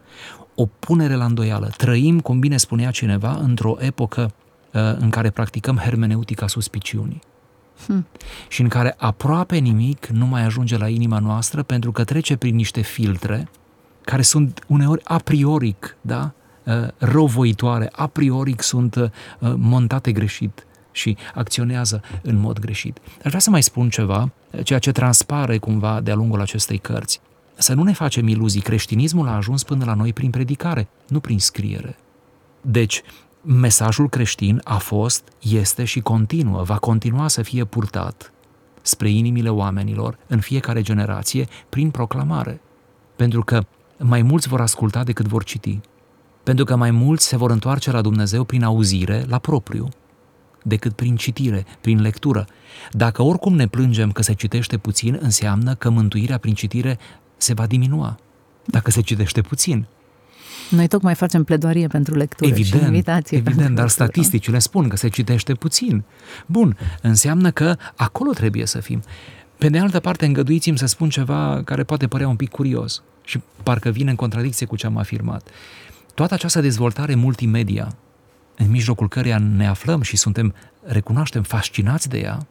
o 0.61 0.67
punere 0.67 1.15
la 1.15 1.25
îndoială. 1.25 1.71
Trăim, 1.77 2.21
cum 2.21 2.39
bine 2.39 2.57
spunea 2.57 2.91
cineva, 2.91 3.39
într-o 3.43 3.77
epocă 3.79 4.33
uh, 4.73 4.81
în 4.99 5.11
care 5.11 5.31
practicăm 5.31 5.77
hermeneutica 5.77 6.47
suspiciunii. 6.47 7.21
Hmm. 7.87 8.07
Și 8.49 8.61
în 8.61 8.69
care 8.69 8.95
aproape 8.99 9.57
nimic 9.57 10.07
nu 10.07 10.27
mai 10.27 10.45
ajunge 10.45 10.77
la 10.77 10.89
inima 10.89 11.19
noastră 11.19 11.63
pentru 11.63 11.93
că 11.93 12.05
trece 12.05 12.37
prin 12.37 12.55
niște 12.55 12.81
filtre 12.81 13.49
care 14.01 14.23
sunt 14.23 14.65
uneori 14.67 15.05
a 15.05 15.19
prioric, 15.19 15.97
da? 16.01 16.33
Uh, 16.65 16.75
răuvoitoare, 16.99 17.89
a 17.93 18.07
prioric 18.07 18.63
sunt 18.63 18.95
uh, 18.95 19.11
montate 19.57 20.13
greșit 20.13 20.67
și 20.93 21.17
acționează 21.35 22.03
în 22.23 22.37
mod 22.37 22.59
greșit. 22.59 22.99
Aș 23.17 23.29
vrea 23.29 23.39
să 23.39 23.51
mai 23.51 23.63
spun 23.63 23.89
ceva, 23.89 24.33
ceea 24.63 24.79
ce 24.79 24.93
transpare 24.93 25.59
cumva 25.59 26.01
de-a 26.01 26.15
lungul 26.15 26.41
acestei 26.41 26.79
cărți. 26.79 27.21
Să 27.55 27.75
nu 27.75 27.83
ne 27.83 27.93
facem 27.93 28.29
iluzii, 28.29 28.61
creștinismul 28.61 29.29
a 29.29 29.37
ajuns 29.37 29.63
până 29.63 29.85
la 29.85 29.95
noi 29.95 30.13
prin 30.13 30.31
predicare, 30.31 30.89
nu 31.09 31.21
prin 31.21 31.39
scriere. 31.39 31.97
Deci, 32.61 33.03
mesajul 33.43 34.09
creștin 34.09 34.61
a 34.65 34.77
fost, 34.77 35.29
este 35.39 35.85
și 35.85 36.01
continuă, 36.01 36.63
va 36.63 36.79
continua 36.79 37.29
să 37.29 37.43
fie 37.43 37.65
purtat 37.65 38.33
spre 38.89 39.11
inimile 39.11 39.49
oamenilor 39.49 40.19
în 40.27 40.41
fiecare 40.41 40.83
generație 40.83 41.47
prin 41.69 41.91
proclamare. 41.91 42.61
Pentru 43.17 43.43
că 43.43 43.65
mai 43.99 44.23
mulți 44.23 44.49
vor 44.49 44.61
asculta 44.61 45.05
decât 45.05 45.27
vor 45.27 45.45
citi. 45.45 45.81
Pentru 46.43 46.65
că 46.65 46.77
mai 46.77 46.91
mulți 46.91 47.27
se 47.27 47.37
vor 47.37 47.51
întoarce 47.51 47.91
la 47.91 48.01
Dumnezeu 48.01 48.45
prin 48.45 48.63
auzire, 48.63 49.25
la 49.29 49.39
propriu, 49.39 49.89
decât 50.63 50.93
prin 50.93 51.17
citire, 51.17 51.67
prin 51.81 52.01
lectură. 52.01 52.47
Dacă 52.91 53.23
oricum 53.23 53.55
ne 53.55 53.67
plângem 53.67 54.13
că 54.13 54.23
se 54.23 54.33
citește 54.33 54.79
puțin, 54.79 55.19
înseamnă 55.21 55.75
că 55.75 55.91
mântuirea 55.91 56.39
prin 56.39 56.55
citire 56.55 56.99
se 57.37 57.55
va 57.55 57.67
diminua 57.67 58.17
dacă 58.65 58.91
se 58.91 59.01
citește 59.01 59.41
puțin. 59.41 59.87
Noi 60.71 60.89
tocmai 60.89 61.15
facem 61.15 61.45
pledoarie 61.45 61.87
pentru 61.87 62.15
lectură 62.15 62.51
evident, 62.51 62.83
și 62.83 62.87
invitație. 62.87 63.39
Evident, 63.39 63.75
dar 63.75 63.89
statisticile 63.89 64.59
spun 64.59 64.89
că 64.89 64.97
se 64.97 65.09
citește 65.09 65.55
puțin. 65.55 66.05
Bun, 66.47 66.77
înseamnă 67.03 67.51
că 67.51 67.77
acolo 67.97 68.31
trebuie 68.31 68.67
să 68.67 68.81
fim. 68.81 69.03
Pe 69.59 69.69
de 69.69 69.79
altă 69.79 70.01
parte, 70.01 70.27
îngăduiți-mi 70.27 70.79
să 70.79 70.87
spun 70.87 71.09
ceva 71.09 71.63
care 71.65 71.83
poate 71.83 72.07
părea 72.07 72.29
un 72.29 72.37
pic 72.37 72.51
curios 72.51 73.03
și 73.25 73.41
parcă 73.63 73.91
vine 73.91 74.11
în 74.11 74.17
contradicție 74.17 74.67
cu 74.67 74.77
ce 74.77 74.87
am 74.87 74.97
afirmat. 74.97 75.49
Toată 76.15 76.35
această 76.35 76.61
dezvoltare 76.61 77.15
multimedia, 77.15 77.97
în 78.57 78.71
mijlocul 78.71 79.09
căreia 79.09 79.39
ne 79.39 79.67
aflăm 79.67 80.03
și 80.03 80.17
suntem, 80.17 80.55
recunoaștem, 80.83 81.43
fascinați 81.43 82.09
de 82.09 82.19
ea, 82.19 82.47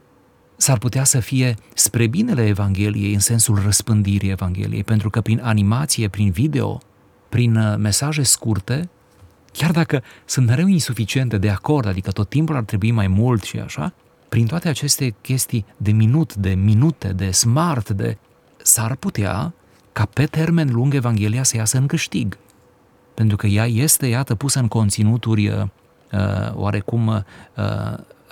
s-ar 0.58 0.78
putea 0.78 1.04
să 1.04 1.20
fie 1.20 1.56
spre 1.74 2.08
binele 2.08 2.46
Evangheliei, 2.46 3.14
în 3.14 3.20
sensul 3.20 3.62
răspândirii 3.64 4.30
Evangheliei, 4.30 4.84
pentru 4.84 5.10
că 5.10 5.22
prin 5.22 5.40
animație, 5.44 6.08
prin 6.08 6.32
video, 6.32 6.80
prin 7.38 7.56
uh, 7.56 7.76
mesaje 7.78 8.24
scurte, 8.24 8.90
chiar 9.52 9.72
dacă 9.72 10.04
sunt 10.26 10.48
mereu 10.48 10.68
insuficiente 10.68 11.38
de 11.38 11.50
acord, 11.50 11.88
adică 11.88 12.12
tot 12.12 12.30
timpul 12.30 12.56
ar 12.56 12.64
trebui 12.64 12.92
mai 12.92 13.08
mult 13.08 13.44
și 13.44 13.60
așa, 13.60 13.94
prin 14.30 14.46
toate 14.46 14.68
aceste 14.68 15.16
chestii 15.22 15.66
de 15.78 15.92
minut, 15.92 16.36
de 16.36 16.50
minute, 16.50 17.08
de 17.08 17.32
smart, 17.32 17.90
de 17.90 18.18
s-ar 18.58 18.96
putea 18.96 19.54
ca 19.92 20.06
pe 20.06 20.26
termen 20.26 20.70
lung 20.72 20.94
Evanghelia 20.94 21.44
să 21.44 21.58
iasă 21.58 21.78
în 21.78 21.88
câștig. 21.88 22.38
Pentru 23.14 23.38
că 23.38 23.48
ea 23.48 23.66
este, 23.66 24.08
iată, 24.08 24.36
pusă 24.36 24.60
în 24.60 24.68
conținuturi 24.68 25.48
uh, 25.48 25.62
uh 26.12 26.54
oarecum 26.54 27.08
uh, 27.08 27.24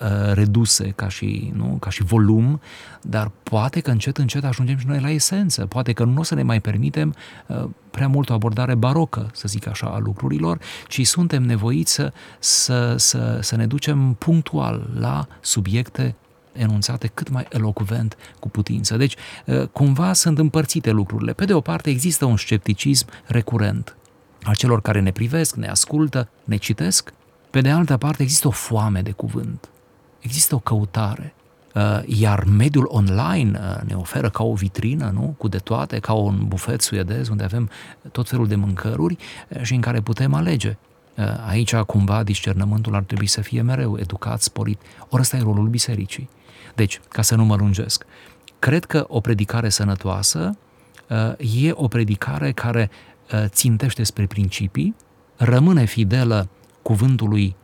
Uh, 0.02 0.34
reduse 0.34 0.94
ca 0.96 1.08
și, 1.08 1.52
nu, 1.56 1.78
ca 1.80 1.90
și 1.90 2.04
volum, 2.04 2.62
dar 3.02 3.32
poate 3.44 3.80
că 3.80 3.92
încet, 3.92 4.18
încet 4.18 4.44
ajungem 4.44 4.78
și 4.78 4.88
noi 4.88 5.00
la 5.00 5.10
esență. 5.10 5.66
Poate 5.66 5.94
că 5.94 6.04
nu 6.04 6.20
o 6.20 6.24
să 6.24 6.36
ne 6.36 6.44
mai 6.44 6.62
permitem 6.62 7.16
uh, 7.48 7.64
prea 7.92 8.08
mult 8.08 8.30
o 8.30 8.34
abordare 8.34 8.76
barocă, 8.76 9.30
să 9.34 9.48
zic 9.48 9.68
așa, 9.68 9.88
a 9.88 9.98
lucrurilor, 9.98 10.60
ci 10.88 11.06
suntem 11.06 11.44
nevoiți 11.44 11.92
să, 11.92 12.14
să, 12.40 12.96
să, 12.98 13.40
să 13.42 13.56
ne 13.56 13.68
ducem 13.68 14.14
punctual 14.14 14.90
la 15.00 15.28
subiecte 15.42 16.16
enunțate 16.52 17.08
cât 17.14 17.30
mai 17.30 17.46
elocvent 17.50 18.18
cu 18.40 18.50
putință. 18.50 18.98
Deci, 18.98 19.16
uh, 19.46 19.68
cumva 19.68 20.14
sunt 20.14 20.38
împărțite 20.38 20.92
lucrurile. 20.92 21.34
Pe 21.34 21.46
de 21.46 21.54
o 21.54 21.62
parte, 21.62 21.90
există 21.90 22.26
un 22.26 22.38
scepticism 22.38 23.08
recurent 23.26 23.96
al 24.44 24.56
celor 24.56 24.82
care 24.82 25.00
ne 25.00 25.12
privesc, 25.12 25.56
ne 25.56 25.68
ascultă, 25.68 26.30
ne 26.44 26.56
citesc. 26.56 27.14
Pe 27.50 27.62
de 27.62 27.70
altă 27.70 27.98
parte, 27.98 28.24
există 28.24 28.48
o 28.48 28.52
foame 28.52 29.02
de 29.02 29.12
cuvânt 29.12 29.70
există 30.26 30.56
o 30.56 30.60
căutare. 30.60 31.34
Uh, 31.74 32.00
iar 32.06 32.44
mediul 32.44 32.86
online 32.90 33.60
uh, 33.60 33.82
ne 33.88 33.94
oferă 33.94 34.30
ca 34.30 34.44
o 34.44 34.54
vitrină, 34.54 35.12
nu? 35.14 35.36
Cu 35.38 35.48
de 35.48 35.58
toate, 35.58 36.00
ca 36.00 36.14
un 36.14 36.48
bufet 36.48 36.82
suedez 36.82 37.28
unde 37.28 37.44
avem 37.44 37.70
tot 38.12 38.30
felul 38.30 38.48
de 38.48 38.56
mâncăruri 38.56 39.18
uh, 39.50 39.62
și 39.62 39.74
în 39.74 39.82
care 39.82 40.02
putem 40.02 40.34
alege. 40.34 40.78
Aici, 41.48 41.76
cumva, 41.76 42.24
discernământul 42.24 42.96
ar 42.96 43.04
trebui 43.04 43.26
să 43.26 43.42
fie 43.42 43.62
mereu 43.62 43.98
educat, 44.00 44.42
sporit. 44.42 44.82
Ori 45.10 45.22
ăsta 45.22 45.38
e 45.38 45.42
rolul 45.42 45.68
bisericii. 45.68 46.30
Deci, 46.76 47.02
ca 47.10 47.22
să 47.22 47.36
nu 47.36 47.46
mă 47.46 47.56
lungesc, 47.56 48.06
cred 48.60 48.86
că 48.86 49.06
o 49.08 49.20
predicare 49.20 49.70
sănătoasă 49.70 50.58
e 51.38 51.72
o 51.72 51.88
predicare 51.88 52.52
care 52.52 52.90
țintește 53.46 54.04
spre 54.04 54.26
principii, 54.26 54.96
rămâne 55.36 55.86
fidelă 55.86 56.50
cuvântului 56.82 57.56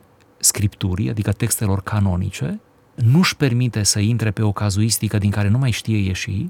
scripturii, 0.41 1.09
adică 1.09 1.31
textelor 1.31 1.81
canonice, 1.81 2.59
nu-și 2.95 3.35
permite 3.35 3.83
să 3.83 3.99
intre 3.99 4.31
pe 4.31 4.41
o 4.41 4.51
cazuistică 4.51 5.17
din 5.17 5.31
care 5.31 5.47
nu 5.47 5.57
mai 5.57 5.71
știe 5.71 5.97
ieși, 5.97 6.45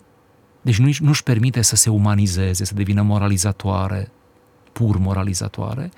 Deci 0.62 0.78
nu, 0.78 0.90
nu-și 1.00 1.24
permite 1.24 1.62
să 1.62 1.76
se 1.76 1.90
umanizeze, 1.90 2.64
să 2.64 2.74
devină 2.74 3.02
moralizatoare, 3.02 4.12
pur 4.72 4.98
moralizatoare, 4.98 5.92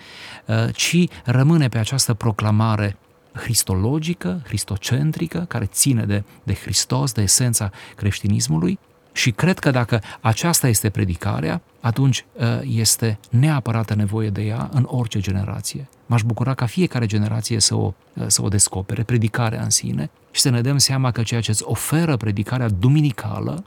uh, 0.45 0.73
ci 0.73 0.97
rămâne 1.25 1.69
pe 1.69 1.77
această 1.77 2.13
proclamare 2.13 2.97
cristologică, 3.33 4.41
cristocentrică, 4.43 5.45
care 5.47 5.65
ține 5.65 6.05
de, 6.05 6.23
de 6.43 6.53
Hristos, 6.53 7.11
de 7.11 7.21
esența 7.21 7.71
creștinismului 7.95 8.79
și 9.13 9.31
cred 9.31 9.59
că 9.59 9.71
dacă 9.71 10.01
aceasta 10.21 10.67
este 10.67 10.89
predicarea, 10.89 11.61
atunci 11.79 12.25
uh, 12.33 12.45
este 12.61 13.19
neapărată 13.29 13.95
nevoie 13.95 14.29
de 14.29 14.41
ea 14.41 14.69
în 14.73 14.85
orice 14.87 15.19
generație. 15.19 15.89
M-aș 16.05 16.21
bucura 16.23 16.53
ca 16.53 16.65
fiecare 16.65 17.05
generație 17.05 17.59
să 17.59 17.75
o, 17.75 17.93
uh, 18.13 18.23
să 18.27 18.43
o 18.43 18.47
descopere, 18.47 19.03
predicarea 19.03 19.61
în 19.61 19.69
sine, 19.69 20.09
și 20.31 20.41
să 20.41 20.49
ne 20.49 20.61
dăm 20.61 20.77
seama 20.77 21.11
că 21.11 21.21
ceea 21.21 21.41
ce 21.41 21.51
îți 21.51 21.63
oferă 21.65 22.17
predicarea 22.17 22.69
duminicală, 22.69 23.63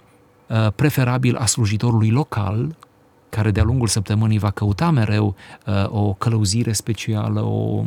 uh, 0.47 0.73
preferabil 0.75 1.37
a 1.37 1.47
slujitorului 1.47 2.11
local, 2.11 2.76
care 3.29 3.50
de-a 3.50 3.62
lungul 3.62 3.88
săptămânii 3.88 4.38
va 4.38 4.50
căuta 4.50 4.91
mereu 4.91 5.35
o 5.87 6.12
călăuzire 6.12 6.73
specială, 6.73 7.41
o, 7.41 7.85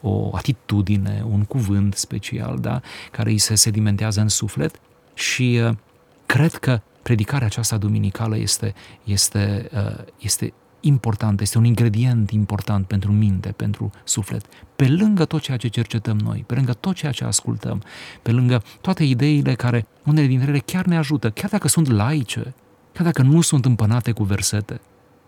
o 0.00 0.30
atitudine, 0.36 1.24
un 1.30 1.44
cuvânt 1.44 1.94
special, 1.94 2.58
da, 2.60 2.80
care 3.10 3.30
îi 3.30 3.38
se 3.38 3.54
sedimentează 3.54 4.20
în 4.20 4.28
suflet 4.28 4.80
și 5.14 5.60
cred 6.26 6.54
că 6.54 6.80
predicarea 7.08 7.46
aceasta 7.46 7.76
duminicală 7.76 8.36
este, 8.36 8.74
este, 9.04 9.68
uh, 9.74 10.04
este 10.18 10.52
importantă, 10.80 11.42
este 11.42 11.58
un 11.58 11.64
ingredient 11.64 12.30
important 12.30 12.86
pentru 12.86 13.12
minte, 13.12 13.48
pentru 13.56 13.90
suflet. 14.04 14.44
Pe 14.76 14.88
lângă 14.88 15.24
tot 15.24 15.40
ceea 15.40 15.56
ce 15.56 15.68
cercetăm 15.68 16.16
noi, 16.16 16.44
pe 16.46 16.54
lângă 16.54 16.72
tot 16.72 16.94
ceea 16.94 17.12
ce 17.12 17.24
ascultăm, 17.24 17.82
pe 18.22 18.30
lângă 18.30 18.62
toate 18.80 19.04
ideile 19.04 19.54
care, 19.54 19.86
unele 20.04 20.26
dintre 20.26 20.48
ele 20.48 20.58
chiar 20.58 20.84
ne 20.84 20.96
ajută, 20.96 21.30
chiar 21.30 21.50
dacă 21.50 21.68
sunt 21.68 21.88
laice, 21.88 22.54
chiar 22.92 23.04
dacă 23.04 23.22
nu 23.22 23.40
sunt 23.40 23.64
împănate 23.64 24.12
cu 24.12 24.24
versete. 24.24 24.80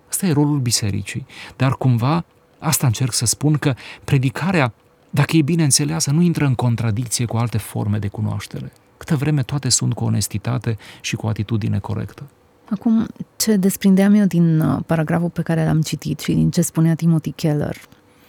Asta 0.09 0.27
e 0.27 0.33
rolul 0.33 0.59
bisericii. 0.59 1.27
Dar 1.57 1.73
cumva, 1.73 2.25
asta 2.59 2.87
încerc 2.87 3.13
să 3.13 3.27
spun 3.27 3.57
că 3.57 3.75
predicarea, 4.05 4.73
dacă 5.11 5.37
e 5.37 5.43
bine 5.43 5.63
înțeleasă, 5.63 6.11
nu 6.11 6.21
intră 6.21 6.45
în 6.45 6.55
contradicție 6.55 7.25
cu 7.25 7.37
alte 7.37 7.59
forme 7.59 7.99
de 7.99 8.09
cunoaștere 8.09 8.73
câtă 9.11 9.23
vreme 9.23 9.43
toate 9.43 9.69
sunt 9.69 9.93
cu 9.95 10.05
onestitate 10.05 10.77
și 11.01 11.17
cu 11.17 11.27
atitudine 11.27 11.79
corectă. 11.79 12.23
Acum, 12.71 13.07
ce 13.37 13.57
desprindeam 13.57 14.15
eu 14.15 14.25
din 14.25 14.61
uh, 14.61 14.79
paragraful 14.87 15.29
pe 15.29 15.43
care 15.43 15.65
l-am 15.65 15.81
citit 15.81 16.21
și 16.21 16.33
din 16.33 16.51
ce 16.51 16.63
spunea 16.63 16.95
Timothy 16.95 17.31
Keller, 17.31 17.77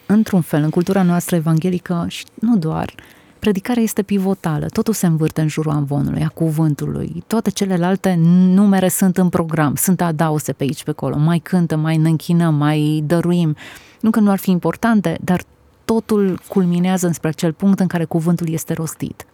într-un 0.06 0.42
fel, 0.42 0.64
în 0.64 0.70
cultura 0.70 1.02
noastră 1.02 1.36
evanghelică 1.36 2.06
și 2.08 2.26
nu 2.34 2.58
doar, 2.58 2.94
predicarea 3.40 3.84
este 3.84 4.02
pivotală, 4.02 4.66
totul 4.66 4.94
se 4.94 5.06
învârte 5.06 5.42
în 5.42 5.48
jurul 5.48 5.72
amvonului, 5.72 6.24
a 6.24 6.28
cuvântului, 6.28 7.24
toate 7.28 7.50
celelalte 7.50 8.16
numere 8.54 8.88
sunt 8.88 9.18
în 9.18 9.30
program, 9.30 9.76
sunt 9.76 10.02
adause 10.02 10.54
pe 10.54 10.64
aici, 10.64 10.84
pe 10.84 10.90
acolo, 10.90 11.18
mai 11.18 11.40
cântă, 11.40 11.76
mai 11.76 11.98
ne 11.98 12.10
închinăm, 12.10 12.56
mai 12.56 13.04
dăruim. 13.06 13.56
Nu 14.00 14.10
că 14.10 14.20
nu 14.20 14.32
ar 14.32 14.38
fi 14.38 14.52
importante, 14.52 15.18
dar 15.24 15.44
totul 15.86 16.40
culminează 16.48 17.08
înspre 17.08 17.30
acel 17.30 17.54
punct 17.54 17.80
în 17.80 17.88
care 17.88 18.06
cuvântul 18.06 18.50
este 18.50 18.74
rostit 18.74 19.26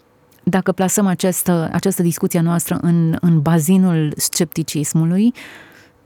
dacă 0.50 0.72
plasăm 0.72 1.08
această, 1.08 1.70
această 1.72 2.02
discuție 2.02 2.40
noastră 2.40 2.78
în, 2.82 3.18
în 3.22 3.42
bazinul 3.42 4.14
scepticismului, 4.16 5.34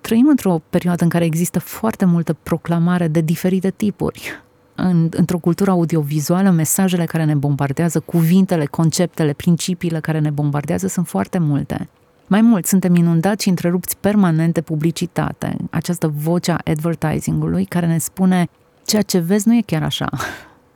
trăim 0.01 0.27
într-o 0.27 0.62
perioadă 0.69 1.03
în 1.03 1.10
care 1.10 1.25
există 1.25 1.60
foarte 1.60 2.05
multă 2.05 2.33
proclamare 2.43 3.07
de 3.07 3.21
diferite 3.21 3.69
tipuri. 3.69 4.41
În, 4.75 5.10
într-o 5.12 5.38
cultură 5.38 5.71
audiovizuală, 5.71 6.50
mesajele 6.50 7.05
care 7.05 7.24
ne 7.24 7.36
bombardează, 7.36 8.00
cuvintele, 8.00 8.65
conceptele, 8.65 9.33
principiile 9.33 10.00
care 10.00 10.19
ne 10.19 10.29
bombardează 10.29 10.88
sunt 10.88 11.07
foarte 11.07 11.38
multe. 11.38 11.89
Mai 12.27 12.41
mult, 12.41 12.65
suntem 12.65 12.95
inundați 12.95 13.43
și 13.43 13.50
întrerupți 13.50 13.98
permanent 13.98 14.53
de 14.53 14.62
publicitate, 14.62 15.55
această 15.69 16.13
voce 16.15 16.51
a 16.51 16.57
advertisingului 16.65 17.65
care 17.65 17.86
ne 17.86 17.97
spune 17.97 18.47
ceea 18.86 19.01
ce 19.01 19.19
vezi 19.19 19.47
nu 19.47 19.56
e 19.56 19.62
chiar 19.65 19.84
așa 19.84 20.10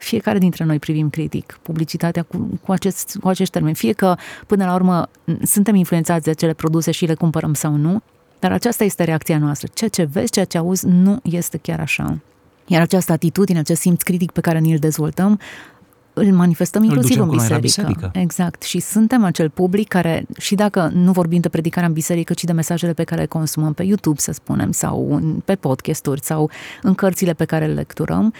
fiecare 0.05 0.37
dintre 0.37 0.63
noi 0.63 0.79
privim 0.79 1.09
critic 1.09 1.59
publicitatea 1.61 2.23
cu, 2.23 2.59
cu, 2.63 2.71
acest, 2.71 3.17
cu 3.21 3.27
acești 3.27 3.53
termeni. 3.53 3.75
Fie 3.75 3.93
că, 3.93 4.15
până 4.47 4.65
la 4.65 4.73
urmă, 4.73 5.09
suntem 5.43 5.75
influențați 5.75 6.23
de 6.23 6.29
acele 6.29 6.53
produse 6.53 6.91
și 6.91 7.05
le 7.05 7.13
cumpărăm 7.13 7.53
sau 7.53 7.75
nu, 7.75 8.01
dar 8.39 8.51
aceasta 8.51 8.83
este 8.83 9.03
reacția 9.03 9.37
noastră. 9.37 9.67
Ceea 9.73 9.89
ce 9.89 10.03
vezi, 10.03 10.31
ceea 10.31 10.45
ce 10.45 10.57
auzi, 10.57 10.87
nu 10.87 11.19
este 11.23 11.57
chiar 11.57 11.79
așa. 11.79 12.17
Iar 12.67 12.81
această 12.81 13.11
atitudine, 13.11 13.59
acest 13.59 13.81
simț 13.81 14.01
critic 14.01 14.31
pe 14.31 14.41
care 14.41 14.59
ni-l 14.59 14.77
dezvoltăm, 14.77 15.39
îl 16.13 16.33
manifestăm 16.33 16.81
îl 16.81 16.87
inclusiv 16.87 17.21
în 17.21 17.29
biserică. 17.29 17.59
biserică. 17.59 18.11
Exact. 18.13 18.63
Și 18.63 18.79
suntem 18.79 19.23
acel 19.23 19.49
public 19.49 19.87
care, 19.87 20.25
și 20.37 20.55
dacă 20.55 20.89
nu 20.93 21.11
vorbim 21.11 21.39
de 21.39 21.49
predicarea 21.49 21.87
în 21.87 21.93
biserică, 21.93 22.33
ci 22.33 22.43
de 22.43 22.51
mesajele 22.51 22.93
pe 22.93 23.03
care 23.03 23.21
le 23.21 23.27
consumăm 23.27 23.73
pe 23.73 23.83
YouTube, 23.83 24.19
să 24.19 24.31
spunem, 24.31 24.71
sau 24.71 25.21
pe 25.45 25.55
podcasturi, 25.55 26.21
sau 26.23 26.49
în 26.81 26.93
cărțile 26.93 27.33
pe 27.33 27.45
care 27.45 27.65
le 27.65 27.73
lecturăm, 27.73 28.33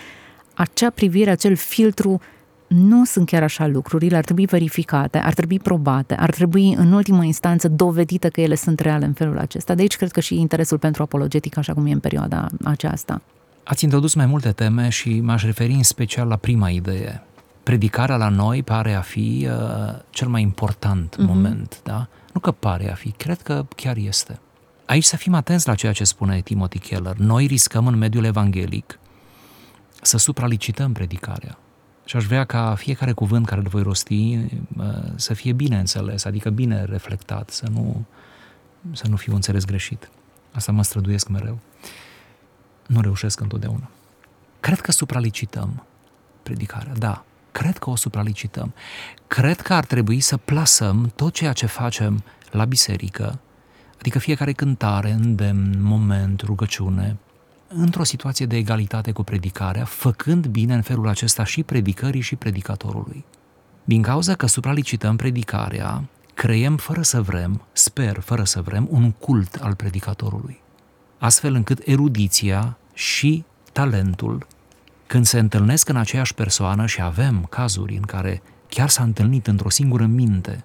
acea 0.56 0.90
privire, 0.90 1.30
acel 1.32 1.56
filtru 1.56 2.22
nu 2.68 3.06
sunt 3.06 3.26
chiar 3.26 3.44
așa 3.44 3.68
lucrurile, 3.68 4.18
ar 4.18 4.24
trebui 4.24 4.46
verificate, 4.46 5.18
ar 5.18 5.34
trebui 5.34 5.60
probate, 5.60 6.16
ar 6.16 6.32
trebui 6.32 6.74
în 6.74 6.92
ultimă 6.92 7.24
instanță 7.24 7.68
dovedite 7.68 8.30
că 8.30 8.42
ele 8.42 8.56
sunt 8.56 8.80
reale 8.80 9.06
în 9.06 9.14
felul 9.14 9.38
acesta. 9.38 9.76
De 9.76 9.82
aici 9.82 9.98
cred 9.98 10.12
că 10.12 10.20
și 10.20 10.40
interesul 10.40 10.78
pentru 10.78 11.04
apologetică, 11.04 11.60
așa 11.60 11.74
cum 11.74 11.86
e 11.86 11.92
în 11.92 12.00
perioada 12.00 12.48
aceasta. 12.64 13.22
Ați 13.64 13.84
introdus 13.84 14.14
mai 14.14 14.26
multe 14.26 14.52
teme 14.52 14.90
și 14.90 15.20
m-aș 15.20 15.44
referi 15.44 15.74
în 15.74 15.84
special 15.84 16.28
la 16.28 16.36
prima 16.36 16.70
idee. 16.70 17.24
Predicarea 17.64 18.16
la 18.16 18.30
noi 18.30 18.64
pare 18.64 18.94
a 18.94 19.02
fi 19.02 19.48
uh, 19.50 20.00
cel 20.10 20.28
mai 20.28 20.42
important 20.42 21.16
uh-huh. 21.16 21.26
moment, 21.26 21.80
da? 21.84 22.08
Nu 22.34 22.40
că 22.40 22.52
pare 22.52 22.92
a 22.92 22.94
fi, 22.94 23.12
cred 23.12 23.42
că 23.42 23.66
chiar 23.76 23.98
este. 23.98 24.40
Aici 24.86 25.04
să 25.04 25.18
fim 25.18 25.34
atenți 25.34 25.68
la 25.68 25.76
ceea 25.76 25.92
ce 25.92 26.04
spune 26.04 26.42
Timothy 26.42 26.80
Keller. 26.80 27.16
Noi 27.16 27.46
riscăm 27.46 27.88
în 27.88 27.98
mediul 27.98 28.24
evanghelic 28.24 29.00
să 30.02 30.18
supralicităm 30.18 30.92
predicarea. 30.92 31.58
Și 32.06 32.16
aș 32.16 32.26
vrea 32.26 32.46
ca 32.46 32.76
fiecare 32.76 33.12
cuvânt 33.12 33.46
care 33.46 33.62
îl 33.62 33.68
voi 33.68 33.82
rosti 33.82 34.40
să 35.16 35.34
fie 35.34 35.54
bine 35.54 35.80
înțeles, 35.80 36.26
adică 36.26 36.50
bine 36.50 36.84
reflectat, 36.84 37.50
să 37.50 37.68
nu, 37.72 38.06
să 38.92 39.08
nu 39.08 39.16
fiu 39.16 39.34
înțeles 39.34 39.66
greșit. 39.66 40.10
Asta 40.52 40.72
mă 40.72 40.84
străduiesc 40.84 41.28
mereu. 41.28 41.60
Nu 42.88 43.02
reușesc 43.02 43.40
întotdeauna. 43.40 43.90
Cred 44.60 44.82
că 44.82 44.92
supralicităm 44.92 45.86
predicarea, 46.44 46.94
da. 46.94 47.24
Cred 47.52 47.78
că 47.78 47.90
o 47.90 47.96
supralicităm. 47.96 48.74
Cred 49.28 49.62
că 49.62 49.74
ar 49.74 49.86
trebui 49.86 50.20
să 50.20 50.38
plasăm 50.38 51.12
tot 51.16 51.34
ceea 51.34 51.54
ce 51.54 51.66
facem 51.66 52.24
la 52.52 52.66
biserică, 52.66 53.40
adică 54.00 54.20
fiecare 54.20 54.52
cântare, 54.52 55.12
îndemn, 55.12 55.82
moment, 55.82 56.42
rugăciune, 56.42 57.18
într-o 57.78 58.04
situație 58.04 58.46
de 58.46 58.56
egalitate 58.56 59.12
cu 59.12 59.24
predicarea, 59.24 59.86
făcând 59.86 60.48
bine 60.48 60.74
în 60.74 60.82
felul 60.82 61.08
acesta 61.08 61.44
și 61.44 61.64
predicării 61.64 62.22
și 62.22 62.36
predicatorului. 62.36 63.26
Din 63.84 64.02
cauza 64.02 64.36
că 64.36 64.46
supralicităm 64.46 65.16
predicarea, 65.16 66.04
creiem 66.34 66.78
fără 66.78 67.02
să 67.02 67.22
vrem, 67.22 67.62
sper 67.72 68.20
fără 68.20 68.44
să 68.44 68.62
vrem, 68.62 68.88
un 68.90 69.12
cult 69.12 69.56
al 69.56 69.76
predicatorului. 69.76 70.62
Astfel 71.18 71.54
încât 71.54 71.82
erudiția 71.86 72.78
și 72.94 73.44
talentul, 73.72 74.48
când 75.08 75.26
se 75.26 75.40
întâlnesc 75.40 75.90
în 75.90 75.96
aceeași 75.96 76.34
persoană 76.34 76.86
și 76.86 77.02
avem 77.02 77.46
cazuri 77.50 77.96
în 77.96 78.02
care 78.02 78.42
chiar 78.70 78.90
s-a 78.90 79.04
întâlnit 79.04 79.48
într-o 79.48 79.70
singură 79.70 80.06
minte 80.06 80.64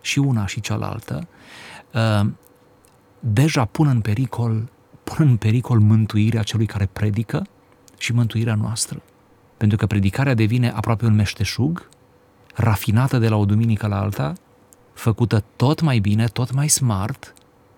și 0.00 0.18
una 0.18 0.46
și 0.46 0.60
cealaltă, 0.60 1.28
ă, 1.94 2.26
deja 3.20 3.64
pun 3.64 3.86
în 3.86 4.00
pericol 4.00 4.68
pun 5.14 5.28
în 5.28 5.36
pericol 5.36 5.78
mântuirea 5.78 6.42
celui 6.42 6.66
care 6.66 6.88
predică 6.92 7.46
și 7.98 8.12
mântuirea 8.12 8.54
noastră. 8.54 9.02
Pentru 9.56 9.76
că 9.78 9.86
predicarea 9.86 10.34
devine 10.34 10.70
aproape 10.70 11.06
un 11.06 11.14
meșteșug, 11.14 11.88
rafinată 12.54 13.18
de 13.18 13.28
la 13.28 13.36
o 13.36 13.44
duminică 13.44 13.86
la 13.86 14.00
alta, 14.00 14.32
făcută 14.94 15.44
tot 15.56 15.80
mai 15.80 15.98
bine, 15.98 16.26
tot 16.26 16.52
mai 16.52 16.68
smart, 16.68 17.34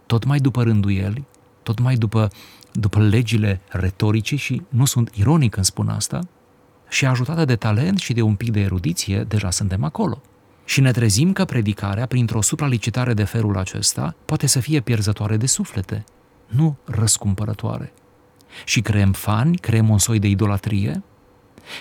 tot 0.07 0.25
mai 0.25 0.38
după 0.38 0.62
rânduieli, 0.62 1.25
tot 1.62 1.81
mai 1.81 1.95
după, 1.95 2.29
după 2.73 3.01
legile 3.01 3.61
retoricii 3.68 4.37
și 4.37 4.62
nu 4.68 4.85
sunt 4.85 5.11
ironic 5.14 5.51
când 5.51 5.66
spun 5.66 5.88
asta, 5.88 6.21
și 6.88 7.07
ajutată 7.07 7.45
de 7.45 7.57
talent 7.57 7.99
și 7.99 8.12
de 8.12 8.23
un 8.23 8.35
pic 8.35 8.51
de 8.51 8.61
erudiție, 8.61 9.25
deja 9.29 9.51
suntem 9.51 9.85
acolo. 9.85 10.21
Și 10.64 10.81
ne 10.81 10.90
trezim 10.90 11.33
că 11.33 11.45
predicarea, 11.45 12.07
printr-o 12.07 12.42
supralicitare 12.42 13.14
de 13.14 13.25
felul 13.25 13.59
acesta, 13.59 14.14
poate 14.25 14.47
să 14.47 14.61
fie 14.61 14.81
pierzătoare 14.81 15.37
de 15.37 15.47
suflete, 15.47 16.05
nu 16.57 16.77
răscumpărătoare. 16.85 17.93
Și 18.65 18.81
creăm 18.81 19.12
fani, 19.12 19.57
creăm 19.57 19.88
un 19.88 19.99
soi 19.99 20.19
de 20.19 20.27
idolatrie 20.27 21.03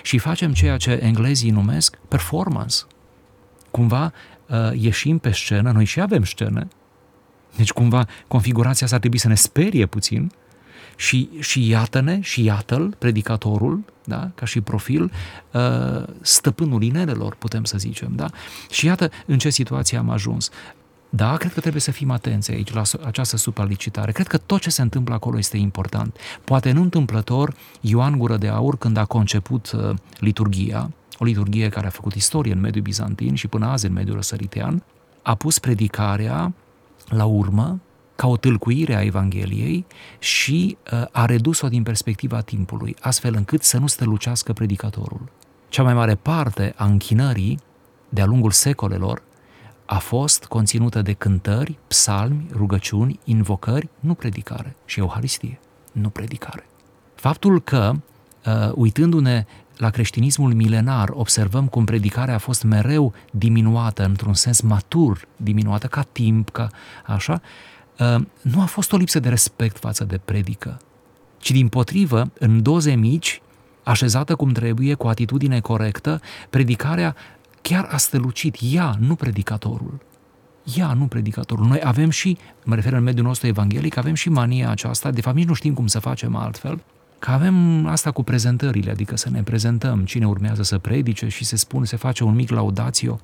și 0.02 0.18
facem 0.18 0.52
ceea 0.52 0.76
ce 0.76 0.90
englezii 0.90 1.50
numesc 1.50 1.98
performance. 2.08 2.76
Cumva 3.70 4.12
uh, 4.46 4.56
ieșim 4.74 5.18
pe 5.18 5.32
scenă, 5.32 5.70
noi 5.70 5.84
și 5.84 6.00
avem 6.00 6.24
scene, 6.24 6.68
deci 7.56 7.72
cumva 7.72 8.06
configurația 8.28 8.82
asta 8.82 8.94
ar 8.94 9.00
trebui 9.00 9.18
să 9.18 9.28
ne 9.28 9.34
sperie 9.34 9.86
puțin 9.86 10.32
și, 10.96 11.28
și 11.40 11.68
iată-ne 11.68 12.20
și 12.20 12.44
iată-l, 12.44 12.94
predicatorul, 12.98 13.84
da, 14.04 14.30
ca 14.34 14.46
și 14.46 14.60
profil, 14.60 15.12
uh, 15.52 16.02
stăpânul 16.20 16.82
inelelor, 16.82 17.34
putem 17.34 17.64
să 17.64 17.78
zicem, 17.78 18.12
da? 18.14 18.30
Și 18.70 18.86
iată 18.86 19.10
în 19.26 19.38
ce 19.38 19.50
situație 19.50 19.98
am 19.98 20.10
ajuns. 20.10 20.50
Da, 21.14 21.36
cred 21.36 21.52
că 21.52 21.60
trebuie 21.60 21.82
să 21.82 21.90
fim 21.90 22.10
atenți 22.10 22.50
aici 22.50 22.72
la 22.72 22.82
această 23.04 23.36
supralicitare. 23.36 24.12
Cred 24.12 24.26
că 24.26 24.38
tot 24.38 24.60
ce 24.60 24.70
se 24.70 24.82
întâmplă 24.82 25.14
acolo 25.14 25.38
este 25.38 25.56
important. 25.56 26.16
Poate 26.44 26.72
nu 26.72 26.80
întâmplător, 26.82 27.54
Ioan 27.80 28.18
Gură 28.18 28.36
de 28.36 28.48
Aur, 28.48 28.78
când 28.78 28.96
a 28.96 29.04
conceput 29.04 29.72
uh, 29.72 29.94
liturgia, 30.18 30.90
o 31.18 31.24
liturghie 31.24 31.68
care 31.68 31.86
a 31.86 31.90
făcut 31.90 32.14
istorie 32.14 32.52
în 32.52 32.60
mediul 32.60 32.82
bizantin 32.82 33.34
și 33.34 33.48
până 33.48 33.66
azi 33.66 33.86
în 33.86 33.92
mediul 33.92 34.16
răsăritean, 34.16 34.82
a 35.22 35.34
pus 35.34 35.58
predicarea 35.58 36.52
la 37.08 37.24
urmă 37.24 37.80
ca 38.16 38.26
o 38.26 38.36
tâlcuire 38.36 38.94
a 38.94 39.02
Evangheliei 39.02 39.86
și 40.18 40.76
uh, 40.92 41.04
a 41.10 41.24
redus-o 41.24 41.68
din 41.68 41.82
perspectiva 41.82 42.40
timpului, 42.40 42.96
astfel 43.00 43.34
încât 43.34 43.62
să 43.62 43.78
nu 43.78 43.86
strălucească 43.86 44.52
predicatorul. 44.52 45.20
Cea 45.68 45.82
mai 45.82 45.94
mare 45.94 46.14
parte 46.14 46.74
a 46.76 46.84
închinării 46.84 47.58
de-a 48.08 48.26
lungul 48.26 48.50
secolelor 48.50 49.22
a 49.92 49.98
fost 49.98 50.44
conținută 50.44 51.02
de 51.02 51.12
cântări, 51.12 51.78
psalmi, 51.88 52.46
rugăciuni, 52.52 53.18
invocări, 53.24 53.88
nu 54.00 54.14
predicare 54.14 54.76
și 54.84 54.98
Euharistie, 54.98 55.60
nu 55.92 56.08
predicare. 56.08 56.66
Faptul 57.14 57.60
că, 57.60 57.92
uh, 58.46 58.72
uitându-ne 58.74 59.46
la 59.76 59.90
creștinismul 59.90 60.52
milenar, 60.52 61.08
observăm 61.12 61.66
cum 61.66 61.84
predicarea 61.84 62.34
a 62.34 62.38
fost 62.38 62.62
mereu 62.62 63.12
diminuată, 63.30 64.04
într-un 64.04 64.34
sens 64.34 64.60
matur, 64.60 65.26
diminuată 65.36 65.86
ca 65.86 66.02
timp, 66.02 66.50
ca 66.50 66.68
așa, 67.06 67.40
uh, 67.98 68.24
nu 68.40 68.60
a 68.60 68.64
fost 68.64 68.92
o 68.92 68.96
lipsă 68.96 69.20
de 69.20 69.28
respect 69.28 69.78
față 69.78 70.04
de 70.04 70.20
predică, 70.24 70.80
ci 71.38 71.50
din 71.50 71.68
potrivă, 71.68 72.30
în 72.38 72.62
doze 72.62 72.94
mici, 72.94 73.42
așezată 73.82 74.34
cum 74.34 74.52
trebuie, 74.52 74.94
cu 74.94 75.06
atitudine 75.06 75.60
corectă, 75.60 76.20
predicarea 76.50 77.16
chiar 77.62 77.88
a 77.90 77.96
strălucit 77.96 78.56
ea, 78.60 78.96
nu 78.98 79.14
predicatorul. 79.14 80.00
Ea, 80.76 80.92
nu 80.92 81.06
predicatorul. 81.06 81.66
Noi 81.66 81.80
avem 81.84 82.10
și, 82.10 82.38
mă 82.64 82.74
refer 82.74 82.92
în 82.92 83.02
mediul 83.02 83.26
nostru 83.26 83.46
evanghelic, 83.46 83.96
avem 83.96 84.14
și 84.14 84.28
mania 84.28 84.70
aceasta, 84.70 85.10
de 85.10 85.20
fapt 85.20 85.36
nici 85.36 85.46
nu 85.46 85.54
știm 85.54 85.74
cum 85.74 85.86
să 85.86 85.98
facem 85.98 86.36
altfel, 86.36 86.82
că 87.18 87.30
avem 87.30 87.86
asta 87.86 88.10
cu 88.10 88.22
prezentările, 88.22 88.90
adică 88.90 89.16
să 89.16 89.30
ne 89.30 89.42
prezentăm 89.42 90.04
cine 90.04 90.26
urmează 90.26 90.62
să 90.62 90.78
predice 90.78 91.28
și 91.28 91.44
se 91.44 91.56
spune, 91.56 91.84
se 91.84 91.96
face 91.96 92.24
un 92.24 92.34
mic 92.34 92.50
laudațio. 92.50 93.20